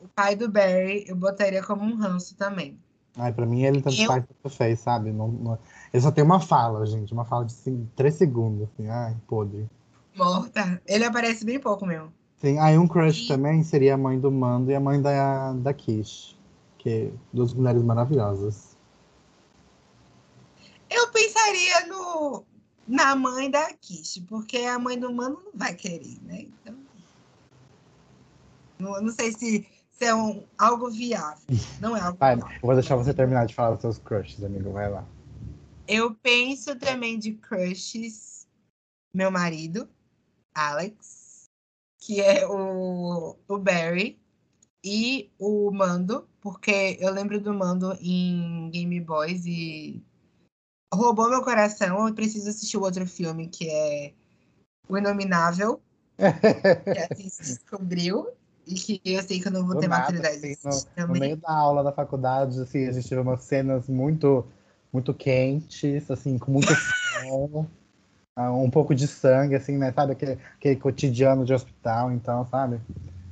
[0.00, 2.78] o pai do Barry eu botaria como um ranço também.
[3.18, 5.10] Ai, pra mim ele tanto Eu- faz tanto fez, sabe?
[5.12, 5.58] Não, não-
[5.92, 7.12] Ele só tem uma fala, gente.
[7.14, 7.54] Uma fala de
[7.96, 8.88] 3 segundos, assim.
[8.88, 9.66] Ai, podre.
[10.14, 10.80] Morta.
[10.86, 12.12] Ele aparece bem pouco mesmo.
[12.38, 15.52] Sim, aí um crush E- também seria a mãe do Mando e a mãe da,
[15.54, 16.36] da Kish.
[16.78, 18.76] Que duas mulheres maravilhosas.
[20.88, 22.44] Eu pensaria no,
[22.86, 26.42] na mãe da Kish, porque a mãe do Mano não vai querer, né?
[26.62, 26.74] Então.
[28.78, 31.44] Não, não sei se, se é um, algo viável.
[31.80, 32.58] Não é algo Vai, viável.
[32.62, 34.72] vou deixar você terminar de falar dos seus crushes, amigo.
[34.72, 35.04] Vai lá.
[35.88, 38.46] Eu penso também de crushes.
[39.14, 39.88] Meu marido,
[40.54, 41.48] Alex,
[41.98, 44.18] que é o, o Barry,
[44.86, 50.00] e o Mando, porque eu lembro do Mando em Game Boys e
[50.94, 52.06] roubou meu coração.
[52.06, 54.14] Eu preciso assistir o outro filme que é
[54.88, 55.82] O Inominável,
[56.16, 58.28] que assim se descobriu.
[58.66, 61.06] E que eu sei que eu não vou Do ter nada, maturidade de assim, no,
[61.06, 64.44] no meio da aula da faculdade, assim, a gente teve umas cenas muito,
[64.92, 66.66] muito quentes, assim, com muito
[67.22, 67.66] sol,
[68.34, 69.92] ah, um pouco de sangue, assim, né?
[69.92, 72.80] Sabe aquele, aquele cotidiano de hospital, então, sabe?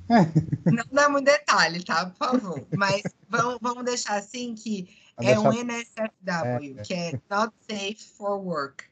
[0.66, 2.06] Não dá muito detalhe, tá?
[2.06, 2.66] Por favor.
[2.76, 6.82] Mas vamos, vamos deixar assim que Vou é um deixar- NSFW, É.
[6.82, 8.84] que é Not Safe for Work.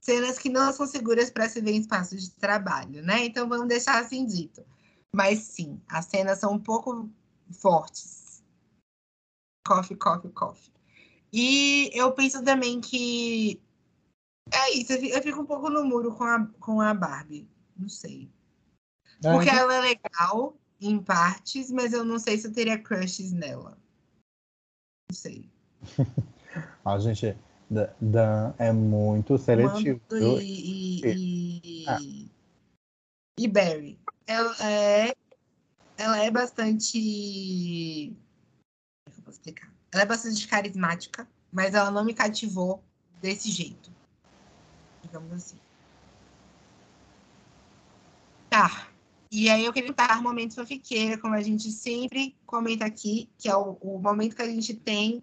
[0.00, 3.24] Cenas que não são seguras para se ver em espaços de trabalho, né?
[3.24, 4.64] Então vamos deixar assim dito.
[5.14, 7.08] Mas sim, as cenas são um pouco
[7.52, 8.42] fortes.
[9.66, 10.72] Coffee, coffee, coffee.
[11.32, 13.60] E eu penso também que
[14.52, 17.48] é isso, eu fi- eu fico um pouco no muro com a, com a Barbie.
[17.76, 18.30] Não sei.
[19.24, 22.78] Ah, Porque então- ela é legal em partes, mas eu não sei se eu teria
[22.78, 23.78] crushes nela.
[25.10, 25.48] Não sei.
[26.84, 27.36] Ó, gente,
[27.70, 30.00] Da- Dan é muito seletivo.
[30.10, 31.98] Mando e, e, e, Ah.
[33.38, 33.98] e Barry.
[34.26, 35.16] Ela é,
[35.96, 38.16] ela é bastante.
[39.06, 39.72] É eu posso explicar?
[39.92, 42.82] Ela é bastante carismática, mas ela não me cativou
[43.20, 43.90] desse jeito.
[45.02, 45.58] Digamos assim.
[48.48, 48.88] Tá.
[49.30, 53.56] E aí eu queria estar momento fanfiqueira, como a gente sempre comenta aqui, que é
[53.56, 55.22] o, o momento que a gente tem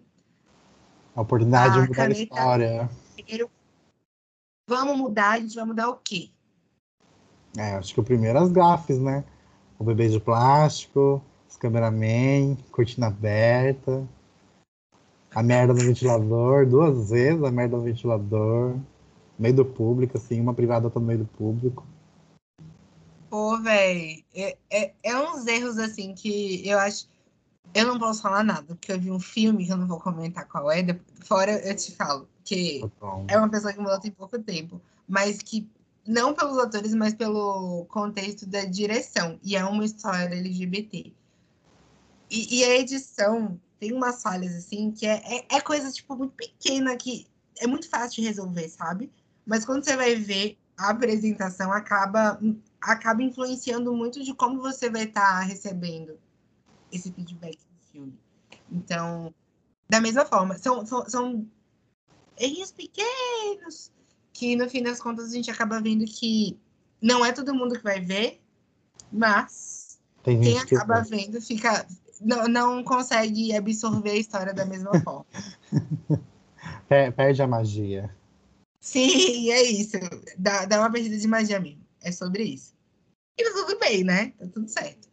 [1.14, 2.90] A oportunidade A de mudar a história.
[4.68, 6.30] Vamos mudar, a gente vai mudar o quê?
[7.56, 9.24] É, acho que o primeiro as gafes, né?
[9.78, 14.06] O bebê de plástico, os cameraman, cortina aberta,
[15.34, 18.76] a merda no ventilador, duas vezes a merda no ventilador,
[19.38, 21.84] meio do público, assim, uma privada outra no meio do público.
[23.28, 27.08] Pô, véi, é, é, é uns erros assim que eu acho.
[27.72, 30.48] Eu não posso falar nada, porque eu vi um filme que eu não vou comentar
[30.48, 30.84] qual é,
[31.20, 35.40] fora eu te falo, que Então, é uma pessoa que mudou tem pouco tempo, mas
[35.40, 35.70] que
[36.06, 41.12] não pelos atores, mas pelo contexto da direção, e é uma história LGBT.
[42.30, 46.34] E, e a edição tem umas falhas assim, que é, é, é coisa tipo muito
[46.34, 47.26] pequena que
[47.58, 49.10] é muito fácil de resolver, sabe?
[49.44, 52.40] Mas quando você vai ver a apresentação acaba
[52.80, 56.18] acaba influenciando muito de como você vai estar recebendo
[56.90, 58.18] esse feedback do filme.
[58.70, 59.34] Então,
[59.88, 61.46] da mesma forma, são, são, são
[62.38, 63.92] erros pequenos
[64.40, 66.58] que no fim das contas a gente acaba vendo que
[67.00, 68.40] não é todo mundo que vai ver
[69.12, 71.86] Mas Tem quem gente que acaba vendo fica.
[72.20, 75.26] Não, não consegue absorver a história da mesma forma.
[76.88, 78.14] per- perde a magia.
[78.80, 79.98] Sim, é isso.
[80.38, 81.84] Dá, dá uma perdida de magia mesmo.
[82.02, 82.72] É sobre isso.
[83.38, 84.32] E tá tudo bem, né?
[84.38, 85.06] Tá tudo certo.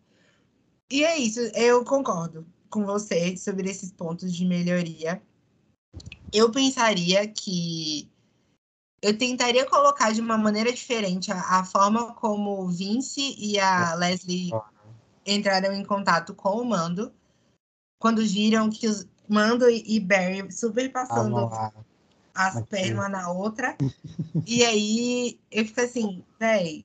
[0.90, 1.40] E é isso.
[1.54, 5.22] Eu concordo com você sobre esses pontos de melhoria.
[6.32, 8.10] Eu pensaria que
[9.02, 13.94] eu tentaria colocar de uma maneira diferente a, a forma como o Vince e a
[13.94, 14.52] Leslie
[15.26, 17.14] entraram em contato com o Mando
[18.00, 21.74] quando viram que os Mando e Barry super passando lá.
[22.34, 23.76] as pernas uma na outra.
[24.48, 26.84] e aí eu fico assim, véi.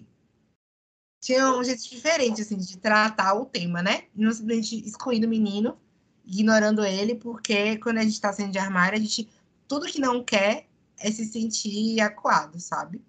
[1.21, 4.07] Tinha um jeito diferente, assim, de tratar o tema, né?
[4.13, 5.79] Não simplesmente excluindo o menino,
[6.25, 9.29] ignorando ele, porque quando a gente tá saindo de armário, a gente.
[9.69, 10.67] Tudo que não quer
[11.03, 13.03] é se sentir acuado, sabe?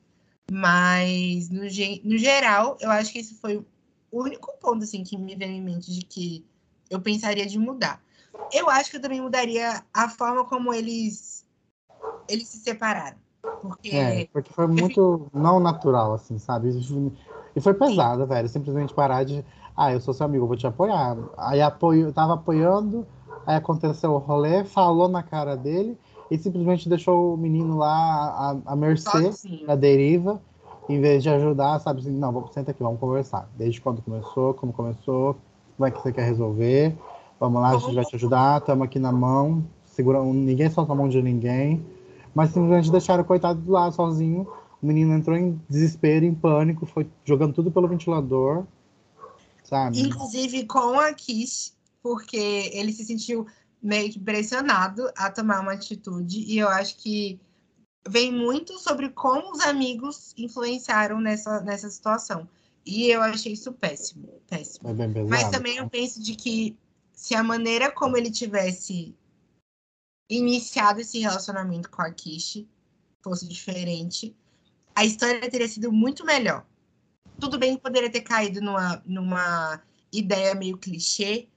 [0.51, 3.57] Mas, no, no geral, eu acho que esse foi
[4.11, 6.45] o único ponto, assim, que me veio em mente de que
[6.89, 8.01] eu pensaria de mudar.
[8.51, 11.45] Eu acho que eu também mudaria a forma como eles
[12.27, 13.17] eles se separaram.
[13.61, 16.69] Porque É, porque foi muito não natural, assim, sabe?
[17.55, 18.47] E foi pesado, velho.
[18.47, 19.43] Simplesmente parar de.
[19.75, 21.17] Ah, eu sou seu amigo, vou te apoiar.
[21.37, 23.05] Aí apoio, tava apoiando,
[23.45, 25.97] aí aconteceu o rolê, falou na cara dele
[26.33, 29.29] e simplesmente deixou o menino lá à, à mercê
[29.67, 30.41] da deriva,
[30.89, 31.99] em vez de ajudar, sabe?
[31.99, 33.47] Assim, não, vamos, senta aqui, vamos conversar.
[33.55, 35.37] Desde quando começou, como começou,
[35.77, 36.97] como é que você quer resolver?
[37.39, 40.95] Vamos lá, a gente vai te ajudar, estamos aqui na mão, segura, ninguém solta a
[40.95, 41.85] mão de ninguém.
[42.33, 44.47] Mas simplesmente deixaram o coitado do lado sozinho.
[44.81, 48.63] O menino entrou em desespero, em pânico, foi jogando tudo pelo ventilador,
[49.63, 50.01] sabe?
[50.01, 53.45] Inclusive com a Kish, porque ele se sentiu
[53.83, 56.39] meio que pressionado a tomar uma atitude.
[56.39, 57.39] E eu acho que
[58.07, 62.47] vem muito sobre como os amigos influenciaram nessa, nessa situação.
[62.85, 64.87] E eu achei isso péssimo, péssimo.
[64.95, 65.25] Foi bem.
[65.25, 66.77] Mas também eu penso de que
[67.13, 69.13] se a maneira como ele tivesse
[70.29, 72.67] iniciado esse relacionamento com a Kishi
[73.21, 74.35] fosse diferente,
[74.95, 76.65] a história teria sido muito melhor.
[77.39, 79.81] Tudo bem que poderia ter caído numa, numa
[80.11, 81.47] ideia meio clichê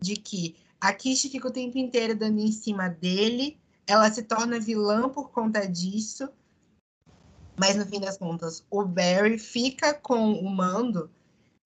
[0.00, 3.56] de que a Kishi fica o tempo inteiro dando em cima dele,
[3.86, 6.28] ela se torna vilã por conta disso,
[7.56, 11.08] mas no fim das contas, o Barry fica com o mando.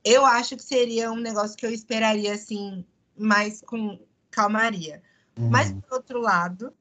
[0.05, 2.85] Eu acho que seria um negócio que eu esperaria assim,
[3.17, 3.99] mais com
[4.31, 5.03] calmaria.
[5.39, 5.49] Uhum.
[5.49, 6.75] Mas, por outro lado,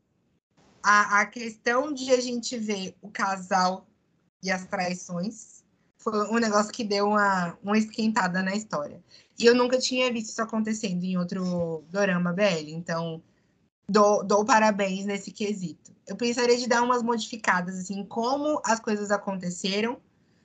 [0.83, 3.87] a, a questão de a gente ver o casal
[4.43, 5.63] e as traições
[5.97, 9.01] foi um negócio que deu uma, uma esquentada na história.
[9.37, 13.21] E eu nunca tinha visto isso acontecendo em outro dorama BL, então
[13.89, 15.93] dou, dou parabéns nesse quesito.
[16.07, 19.97] Eu pensaria de dar umas modificadas, assim, como as coisas aconteceram,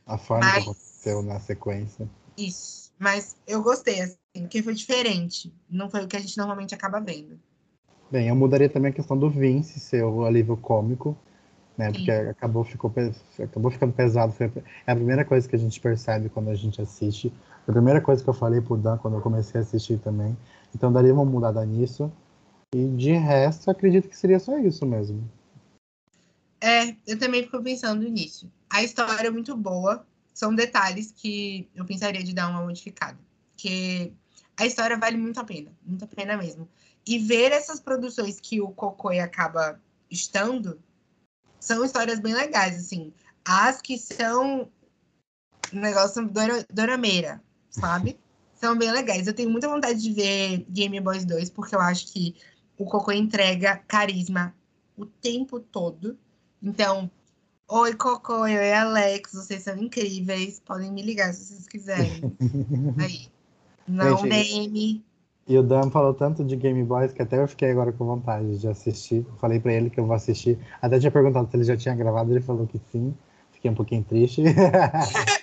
[0.07, 2.09] A forma Mas- que aconteceu na sequência.
[2.37, 2.91] isso.
[2.99, 5.51] Mas eu gostei, assim, porque foi diferente.
[5.71, 7.39] Não foi o que a gente normalmente acaba vendo.
[8.11, 11.17] Bem, eu mudaria também a questão do Vince ser o alívio cômico,
[11.79, 11.87] né?
[11.87, 11.93] Sim.
[11.93, 12.93] Porque acabou, ficou,
[13.43, 14.33] acabou ficando pesado.
[14.33, 14.51] Foi
[14.87, 17.33] é a primeira coisa que a gente percebe quando a gente assiste.
[17.71, 20.37] Foi a primeira coisa que eu falei pro Dan quando eu comecei a assistir também.
[20.75, 22.13] Então daria uma mudada nisso.
[22.75, 25.23] E de resto, acredito que seria só isso mesmo.
[26.61, 28.51] É, eu também fico pensando nisso.
[28.69, 30.05] A história é muito boa.
[30.35, 33.19] São detalhes que eu pensaria de dar uma modificada.
[33.53, 34.13] Porque
[34.57, 35.71] a história vale muito a pena.
[35.87, 36.69] Muito a pena mesmo.
[37.07, 40.77] E ver essas produções que o Cocoi acaba estando
[41.61, 43.13] são histórias bem legais, assim.
[43.45, 44.69] As que são
[45.73, 47.41] um negócio dora, dorameira,
[47.71, 48.19] sabe?
[48.55, 49.27] São bem legais.
[49.27, 52.35] Eu tenho muita vontade de ver Game Boys 2, porque eu acho que
[52.77, 54.55] o Cocô entrega carisma
[54.97, 56.19] o tempo todo.
[56.63, 57.11] Então,
[57.69, 60.61] oi, Cocô, oi, Alex, vocês são incríveis.
[60.61, 62.37] Podem me ligar se vocês quiserem.
[62.99, 63.29] Aí.
[63.89, 65.05] Não Gente, DM.
[65.49, 68.59] E o Dan falou tanto de Game Boys que até eu fiquei agora com vontade
[68.59, 69.27] de assistir.
[69.39, 70.59] Falei pra ele que eu vou assistir.
[70.81, 73.13] Até tinha perguntado se ele já tinha gravado, ele falou que sim.
[73.51, 74.43] Fiquei um pouquinho triste.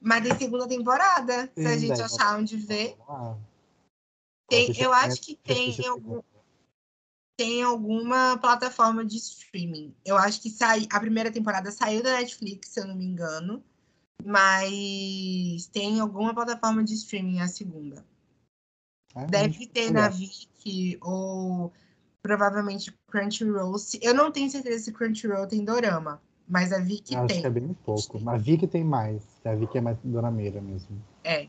[0.00, 1.50] Mas tem segunda temporada.
[1.54, 2.96] se a gente daí, achar onde ver.
[4.48, 6.20] Tem, eu acho que tem algum,
[7.36, 9.94] tem alguma plataforma de streaming.
[10.04, 13.62] Eu acho que sai, a primeira temporada saiu da Netflix, se eu não me engano.
[14.24, 18.04] Mas tem alguma plataforma de streaming a segunda.
[19.14, 20.02] É, Deve ter legal.
[20.02, 21.72] na Viki ou
[22.22, 23.74] provavelmente Crunchyroll.
[24.02, 27.40] Eu não tenho certeza se Crunchyroll tem dorama, mas a Viki Eu acho tem.
[27.40, 28.28] que é bem pouco.
[28.28, 29.22] A Vicky tem mais.
[29.44, 31.02] A Vicky é mais dorameira mesmo.
[31.24, 31.48] É.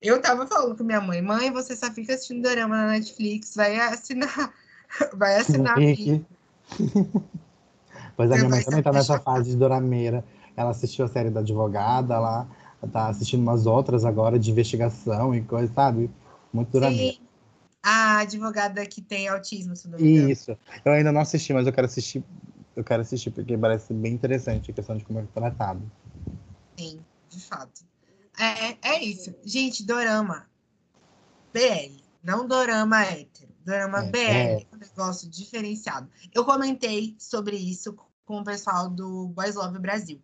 [0.00, 3.78] Eu tava falando com minha mãe, mãe, você só fica assistindo dorama na Netflix, vai
[3.78, 4.52] assinar,
[5.14, 5.76] vai assinar.
[5.76, 6.26] Vicky.
[8.16, 10.24] pois a minha mãe também tá nessa fase de dorameira.
[10.56, 12.48] Ela assistiu a série da advogada lá.
[12.92, 16.10] tá assistindo umas outras agora de investigação e coisa, sabe?
[16.52, 17.12] Muito duradouro.
[17.12, 17.18] Sim.
[17.82, 20.30] A advogada que tem autismo, se não me engano.
[20.30, 20.56] Isso.
[20.84, 22.22] Eu ainda não assisti, mas eu quero assistir.
[22.74, 25.80] Eu quero assistir porque parece bem interessante a questão de como é tratado.
[26.90, 27.84] Sim, de fato.
[28.38, 29.34] É, é isso.
[29.44, 30.48] Gente, dorama.
[31.52, 32.02] BL.
[32.22, 33.52] Não dorama hétero.
[33.64, 34.18] Dorama É, BL.
[34.20, 34.66] é.
[34.72, 36.08] um negócio diferenciado.
[36.32, 40.20] Eu comentei sobre isso com o pessoal do Boys Love Brasil.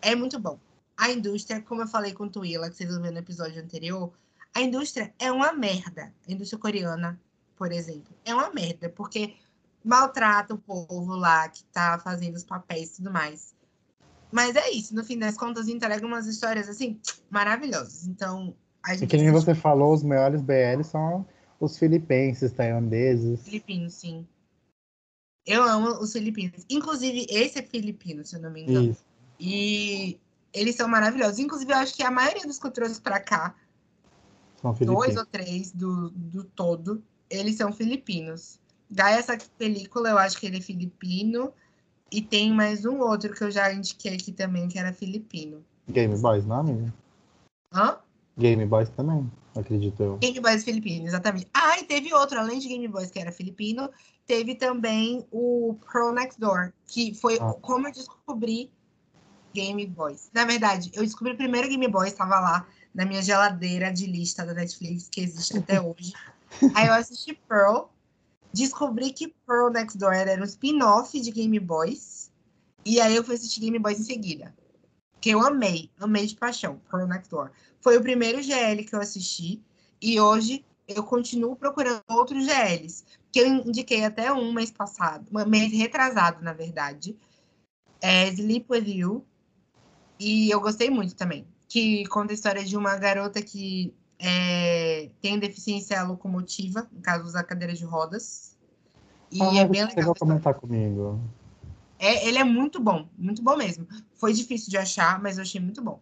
[0.00, 0.58] É muito bom.
[0.96, 4.12] A indústria, como eu falei com o Tuila, que vocês ouviram no episódio anterior,
[4.54, 6.12] a indústria é uma merda.
[6.28, 7.20] A indústria coreana,
[7.56, 9.36] por exemplo, é uma merda, porque
[9.84, 13.54] maltrata o povo lá que tá fazendo os papéis e tudo mais.
[14.30, 17.00] Mas é isso, no fim das contas, entrega umas histórias assim
[17.30, 18.06] maravilhosas.
[18.06, 21.26] Então, a E gente que nem você falou, os melhores BL são
[21.58, 23.42] os filipenses, tailandeses.
[23.42, 24.26] Filipinos, sim.
[25.46, 26.64] Eu amo os filipinos.
[26.68, 28.90] Inclusive, esse é filipino, se eu não me engano.
[28.90, 29.04] Isso.
[29.40, 30.18] E
[30.52, 31.38] eles são maravilhosos.
[31.38, 33.54] Inclusive, eu acho que a maioria dos que eu trouxe pra cá,
[34.60, 35.16] São dois filipinos.
[35.16, 38.60] ou três do, do todo, eles são filipinos.
[38.90, 41.52] Daí essa película, eu acho que ele é filipino.
[42.10, 45.64] E tem mais um outro que eu já indiquei aqui também, que era filipino.
[45.88, 46.92] Game Boys, não, amigo?
[47.72, 47.98] Hã?
[48.36, 50.16] Game Boys também, acredito eu.
[50.18, 51.48] Game Boys filipino, exatamente.
[51.52, 53.90] Ah, e teve outro, além de Game Boys, que era filipino,
[54.26, 57.52] teve também o Pro Next Door, que foi Ah.
[57.60, 58.70] como eu descobri
[59.52, 60.30] Game Boys.
[60.32, 64.46] Na verdade, eu descobri o primeiro Game Boy, estava lá na minha geladeira de lista
[64.46, 66.12] da Netflix, que existe até hoje.
[66.74, 67.86] Aí eu assisti Pearl,
[68.52, 72.30] descobri que Pearl Next Door era um spin-off de Game Boys,
[72.84, 74.54] e aí eu fui assistir Game Boys em seguida.
[75.20, 77.50] Que eu amei, amei de paixão, Pearl Next Door.
[77.80, 79.60] Foi o primeiro GL que eu assisti,
[80.00, 83.04] e hoje eu continuo procurando outros GLs.
[83.30, 87.14] Que eu indiquei até um mês passado, um mês retrasado, na verdade.
[88.00, 89.26] É Sleep With You.
[90.18, 91.46] E eu gostei muito também.
[91.68, 97.42] Que conta a história de uma garota que é, tem deficiência locomotiva, no caso, usa
[97.42, 98.56] cadeira de rodas.
[99.30, 99.94] E ah, é bem você legal.
[99.94, 100.14] vai a história.
[100.18, 101.20] comentar comigo.
[101.98, 103.86] É, ele é muito bom, muito bom mesmo.
[104.14, 106.00] Foi difícil de achar, mas eu achei muito bom.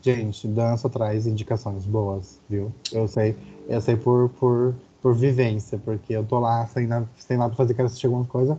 [0.00, 2.72] Gente, dança traz indicações boas, viu?
[2.92, 3.36] Eu sei,
[3.68, 7.56] eu sei por, por, por vivência, porque eu tô lá sem nada, sem nada pra
[7.56, 8.58] fazer, quero assistir alguma coisa.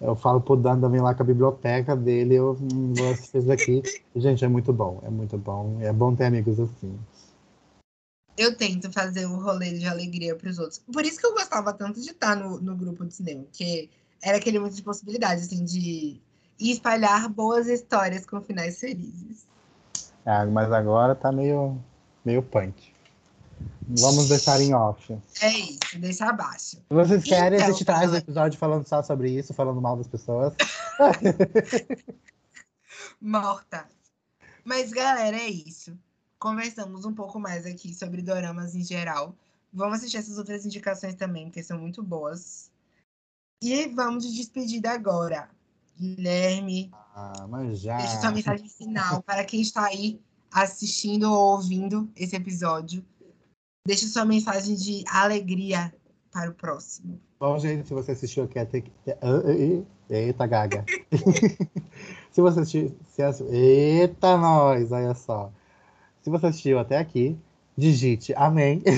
[0.00, 3.46] Eu falo pro Dan também lá com a biblioteca dele, eu hum, vou assistir isso
[3.46, 3.82] daqui.
[4.16, 5.78] Gente, é muito bom, é muito bom.
[5.80, 6.98] É bom ter amigos assim.
[8.36, 10.80] Eu tento fazer um rolê de alegria para os outros.
[10.92, 13.88] Por isso que eu gostava tanto de estar no, no grupo de cinema, porque
[14.20, 16.20] era aquele mundo de possibilidades, assim, de
[16.58, 19.46] espalhar boas histórias com finais felizes.
[20.26, 21.78] Ah, mas agora tá meio,
[22.24, 22.92] meio punk.
[23.86, 25.16] Vamos deixar em off.
[25.40, 26.76] É isso, deixa abaixo.
[26.76, 29.96] Se vocês querem, a Então, gente traz um episódio falando só sobre isso, falando mal
[29.96, 30.54] das pessoas.
[33.20, 33.86] Morta.
[34.64, 35.96] Mas, galera, é isso.
[36.44, 39.34] Conversamos um pouco mais aqui sobre doramas em geral.
[39.72, 42.70] Vamos assistir essas outras indicações também, porque são muito boas.
[43.62, 45.48] E vamos de despedida agora.
[45.96, 47.96] Guilherme, Ah, mas já.
[47.96, 50.20] deixa sua mensagem final para quem está aí
[50.52, 53.02] assistindo ou ouvindo esse episódio.
[53.86, 55.94] Deixa sua mensagem de alegria
[56.30, 57.18] para o próximo.
[57.40, 58.84] Bom, gente, se você assistiu aqui até.
[60.10, 60.84] Eita, gaga.
[62.30, 62.94] se você assistiu.
[63.08, 65.50] Se Eita, nós, olha só.
[66.24, 67.36] Se você assistiu até aqui,
[67.76, 68.82] digite amém.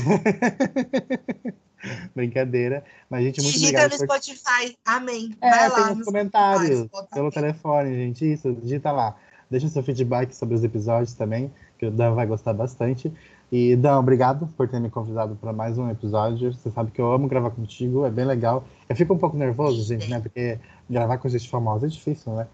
[2.15, 2.85] Brincadeira.
[3.11, 4.77] Mas, gente, muito Digita obrigado no por Spotify.
[4.85, 5.37] Amém.
[5.41, 8.33] É, Vai tem lá nos no comentários, Spotify, pelo telefone, gente.
[8.33, 9.17] Isso, digita lá.
[9.51, 13.13] Deixa seu feedback sobre os episódios também, que o Dan vai gostar bastante.
[13.53, 16.53] E, Dan, obrigado por ter me convidado para mais um episódio.
[16.53, 18.65] Você sabe que eu amo gravar contigo, é bem legal.
[18.89, 20.19] Eu fico um pouco nervoso, gente, né?
[20.19, 20.59] Porque
[20.91, 22.47] gravar com gente famosa é difícil, né?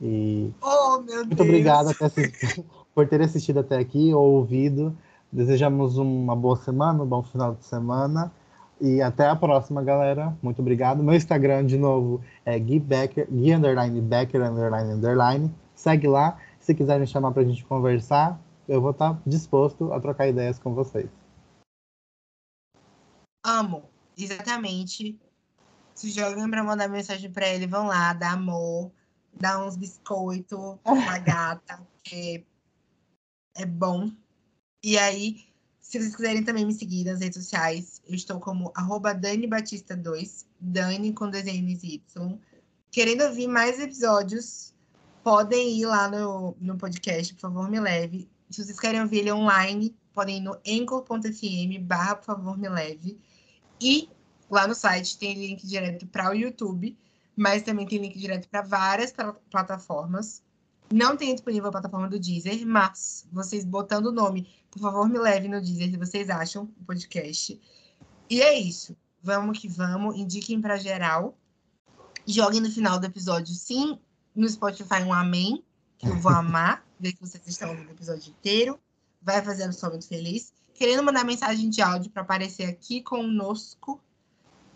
[0.00, 1.40] E Oh, meu muito Deus.
[1.48, 2.64] obrigado até assi-
[2.98, 4.92] por ter assistido até aqui ou ouvido.
[5.30, 8.32] Desejamos uma boa semana, um bom final de semana.
[8.80, 10.36] E até a próxima, galera.
[10.42, 11.00] Muito obrigado.
[11.00, 13.28] Meu Instagram, de novo, é Gui Becker.
[15.76, 16.38] Segue lá.
[16.58, 18.36] Se quiserem chamar pra gente conversar,
[18.66, 21.08] eu vou estar disposto a trocar ideias com vocês.
[23.46, 23.84] Amo,
[24.16, 25.16] exatamente.
[25.94, 28.90] Se jogam pra mandar mensagem pra ele, vão lá, dá amor,
[29.38, 32.44] dá uns biscoitos pra gata, porque
[33.58, 34.10] é bom.
[34.82, 35.44] E aí,
[35.80, 39.96] se vocês quiserem também me seguir nas redes sociais, eu estou como arroba Dani Batista
[39.96, 42.38] 2, Dani com e Y.
[42.90, 44.74] Querendo ouvir mais episódios,
[45.22, 48.28] podem ir lá no, no podcast, por favor, me leve.
[48.50, 53.18] Se vocês querem ouvir ele online, podem ir no anchor.fm barra, por favor, me leve.
[53.80, 54.08] E
[54.50, 56.96] lá no site tem link direto para o YouTube,
[57.36, 60.42] mas também tem link direto para várias pla- plataformas.
[60.92, 65.18] Não tem disponível a plataforma do Deezer, mas vocês botando o nome, por favor, me
[65.18, 67.60] leve no Deezer se vocês acham o podcast.
[68.30, 68.96] E é isso.
[69.22, 70.16] Vamos que vamos.
[70.16, 71.36] Indiquem para geral.
[72.26, 73.98] Joguem no final do episódio, sim,
[74.34, 75.64] no Spotify um amém,
[75.98, 78.78] que eu vou amar, ver que vocês estão ouvindo o episódio inteiro.
[79.20, 80.52] Vai fazendo só muito feliz.
[80.74, 84.00] Querendo mandar mensagem de áudio para aparecer aqui conosco,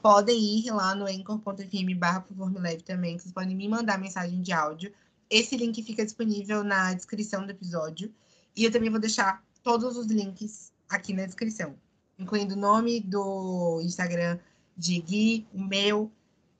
[0.03, 3.99] podem ir lá no anchor.fm barra por favor me leve também, vocês podem me mandar
[3.99, 4.93] mensagem de áudio.
[5.33, 8.13] Esse link fica disponível na descrição do episódio.
[8.55, 11.75] E eu também vou deixar todos os links aqui na descrição,
[12.19, 14.39] incluindo o nome do Instagram
[14.77, 16.11] de Gui, o meu.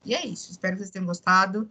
[0.03, 0.49] E é isso.
[0.49, 1.69] Espero que vocês tenham gostado.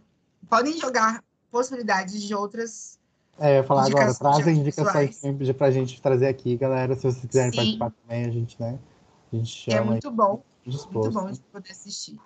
[0.49, 2.97] Podem jogar possibilidades de outras.
[3.37, 6.95] É, eu ia falar agora, trazem indicações sempre pra gente trazer aqui, galera.
[6.95, 7.57] Se vocês quiserem Sim.
[7.57, 8.79] participar também, a gente, né?
[9.31, 9.77] A gente chama.
[9.77, 10.41] É muito bom.
[10.65, 11.11] Disposto.
[11.11, 12.17] Muito bom de poder assistir.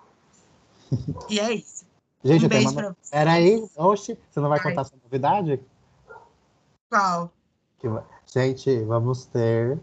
[1.28, 1.87] e é isso.
[2.24, 2.74] Gente, um beijo uma...
[2.74, 3.10] pra vocês.
[3.10, 4.64] Peraí, oxe, você não vai Ai.
[4.64, 5.60] contar essa novidade?
[6.90, 7.32] Qual?
[8.26, 9.78] Gente, vamos ter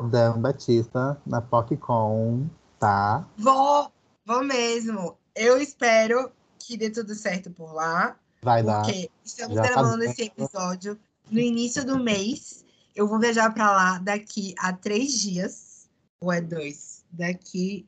[0.00, 2.46] Dan Batista na PocCon,
[2.78, 3.26] tá?
[3.36, 3.90] Vou,
[4.24, 5.16] vou mesmo.
[5.34, 8.16] Eu espero que dê tudo certo por lá.
[8.42, 8.82] Vai dar.
[8.82, 10.98] Porque estamos Já tá gravando tá esse episódio
[11.30, 12.64] no início do mês.
[12.94, 15.88] Eu vou viajar para lá daqui a três dias.
[16.20, 17.04] Ou é dois?
[17.10, 17.86] Daqui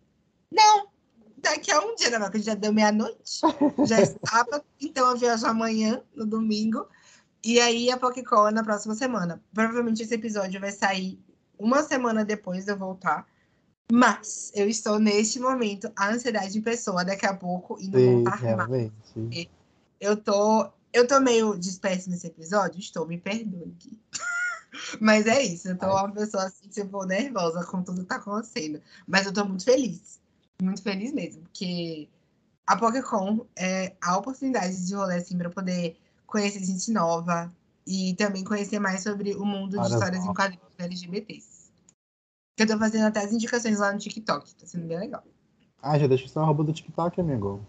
[0.51, 0.87] não,
[1.41, 2.19] daqui a um dia, né?
[2.21, 3.41] Porque já deu meia-noite,
[3.87, 4.65] já estava.
[4.81, 6.87] então eu viajo amanhã, no domingo.
[7.45, 9.43] E aí a Pokécon é na próxima semana.
[9.53, 11.21] Provavelmente esse episódio vai sair
[11.59, 13.27] uma semana depois de eu voltar.
[13.91, 18.15] Mas eu estou neste momento, a ansiedade em pessoa, daqui a pouco, e não Sim,
[18.15, 18.93] voltar realmente.
[19.17, 19.49] mais.
[19.99, 23.99] Eu tô, eu tô meio disperso nesse episódio, estou, me perdoe aqui.
[25.01, 28.83] Mas é isso, eu tô uma pessoa assim, tipo, nervosa com tudo que tá acontecendo.
[29.07, 30.21] Mas eu tô muito feliz
[30.63, 32.09] muito feliz mesmo, porque
[32.67, 35.97] a PokéCon é a oportunidade de rolê assim para poder
[36.27, 37.53] conhecer gente nova
[37.87, 41.71] e também conhecer mais sobre o mundo de histórias em quadrinhos LGBTs.
[42.59, 45.25] Eu tô fazendo até as indicações lá no TikTok, tá sendo bem legal.
[45.81, 47.65] Ah, já deixa seu arroba do TikTok, amigo.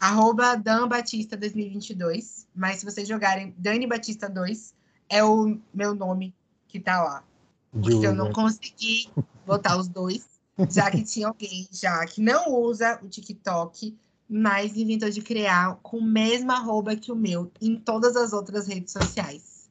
[0.00, 2.48] Arroba Dan Batista 2022.
[2.54, 4.74] Mas se vocês jogarem Dani Batista 2,
[5.10, 6.34] é o meu nome
[6.66, 7.24] que tá lá.
[7.70, 9.10] Porque eu não consegui
[9.46, 10.29] botar os dois
[10.68, 13.96] já que tinha alguém já que não usa o TikTok,
[14.28, 18.66] mas inventou de criar com o mesmo arroba que o meu em todas as outras
[18.66, 19.68] redes sociais.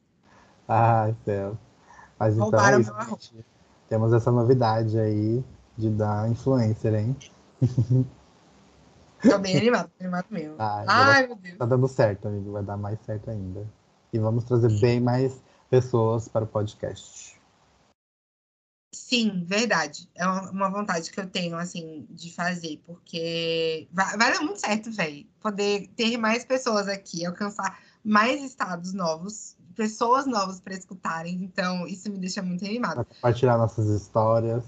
[0.67, 1.57] Ai, céu.
[2.17, 3.33] Mas então, Roubaram então, é isso,
[3.87, 5.43] temos essa novidade aí
[5.77, 7.15] de dar influencer, hein?
[9.21, 10.55] Tô bem animado, tô animado mesmo.
[10.59, 11.57] Ai, Ai meu Deus.
[11.57, 12.51] Tá dando certo, amigo.
[12.51, 13.65] Vai dar mais certo ainda.
[14.13, 17.38] E vamos trazer bem mais pessoas para o podcast.
[18.91, 20.09] Sim, verdade.
[20.15, 24.91] É uma vontade que eu tenho, assim, de fazer, porque vai, vai dar muito certo,
[24.91, 25.27] velho.
[25.39, 31.35] Poder ter mais pessoas aqui, alcançar mais estados novos, pessoas novas para escutarem.
[31.43, 33.05] Então, isso me deixa muito animada.
[33.05, 34.63] Compartilhar nossas histórias.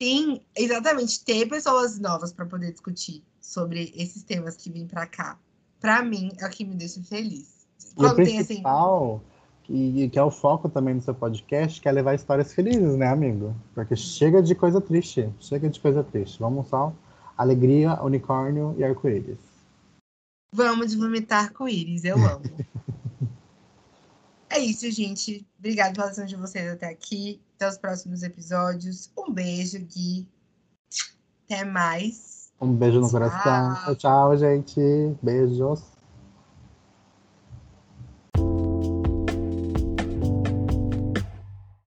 [0.00, 1.22] Sim, exatamente.
[1.24, 5.38] Ter pessoas novas para poder discutir sobre esses temas que vêm para cá.
[5.80, 7.66] Para mim, é o que me deixa feliz.
[7.94, 9.16] Quando e o tem, assim, principal...
[9.16, 9.37] assim
[9.68, 13.06] e que é o foco também do seu podcast, que é levar histórias felizes, né,
[13.06, 13.54] amigo?
[13.74, 16.38] Porque chega de coisa triste, chega de coisa triste.
[16.40, 16.92] Vamos só
[17.36, 19.38] alegria, unicórnio e arco-íris.
[20.52, 22.42] Vamos vomitar arco-íris, eu amo.
[24.48, 25.46] é isso, gente.
[25.58, 27.40] Obrigada pela atenção de vocês até aqui.
[27.56, 29.10] Até os próximos episódios.
[29.16, 30.26] Um beijo, Gui.
[31.44, 32.50] Até mais.
[32.60, 33.12] Um beijo no tchau.
[33.12, 33.74] coração.
[33.84, 34.80] Tchau, tchau, gente.
[35.22, 35.97] Beijos.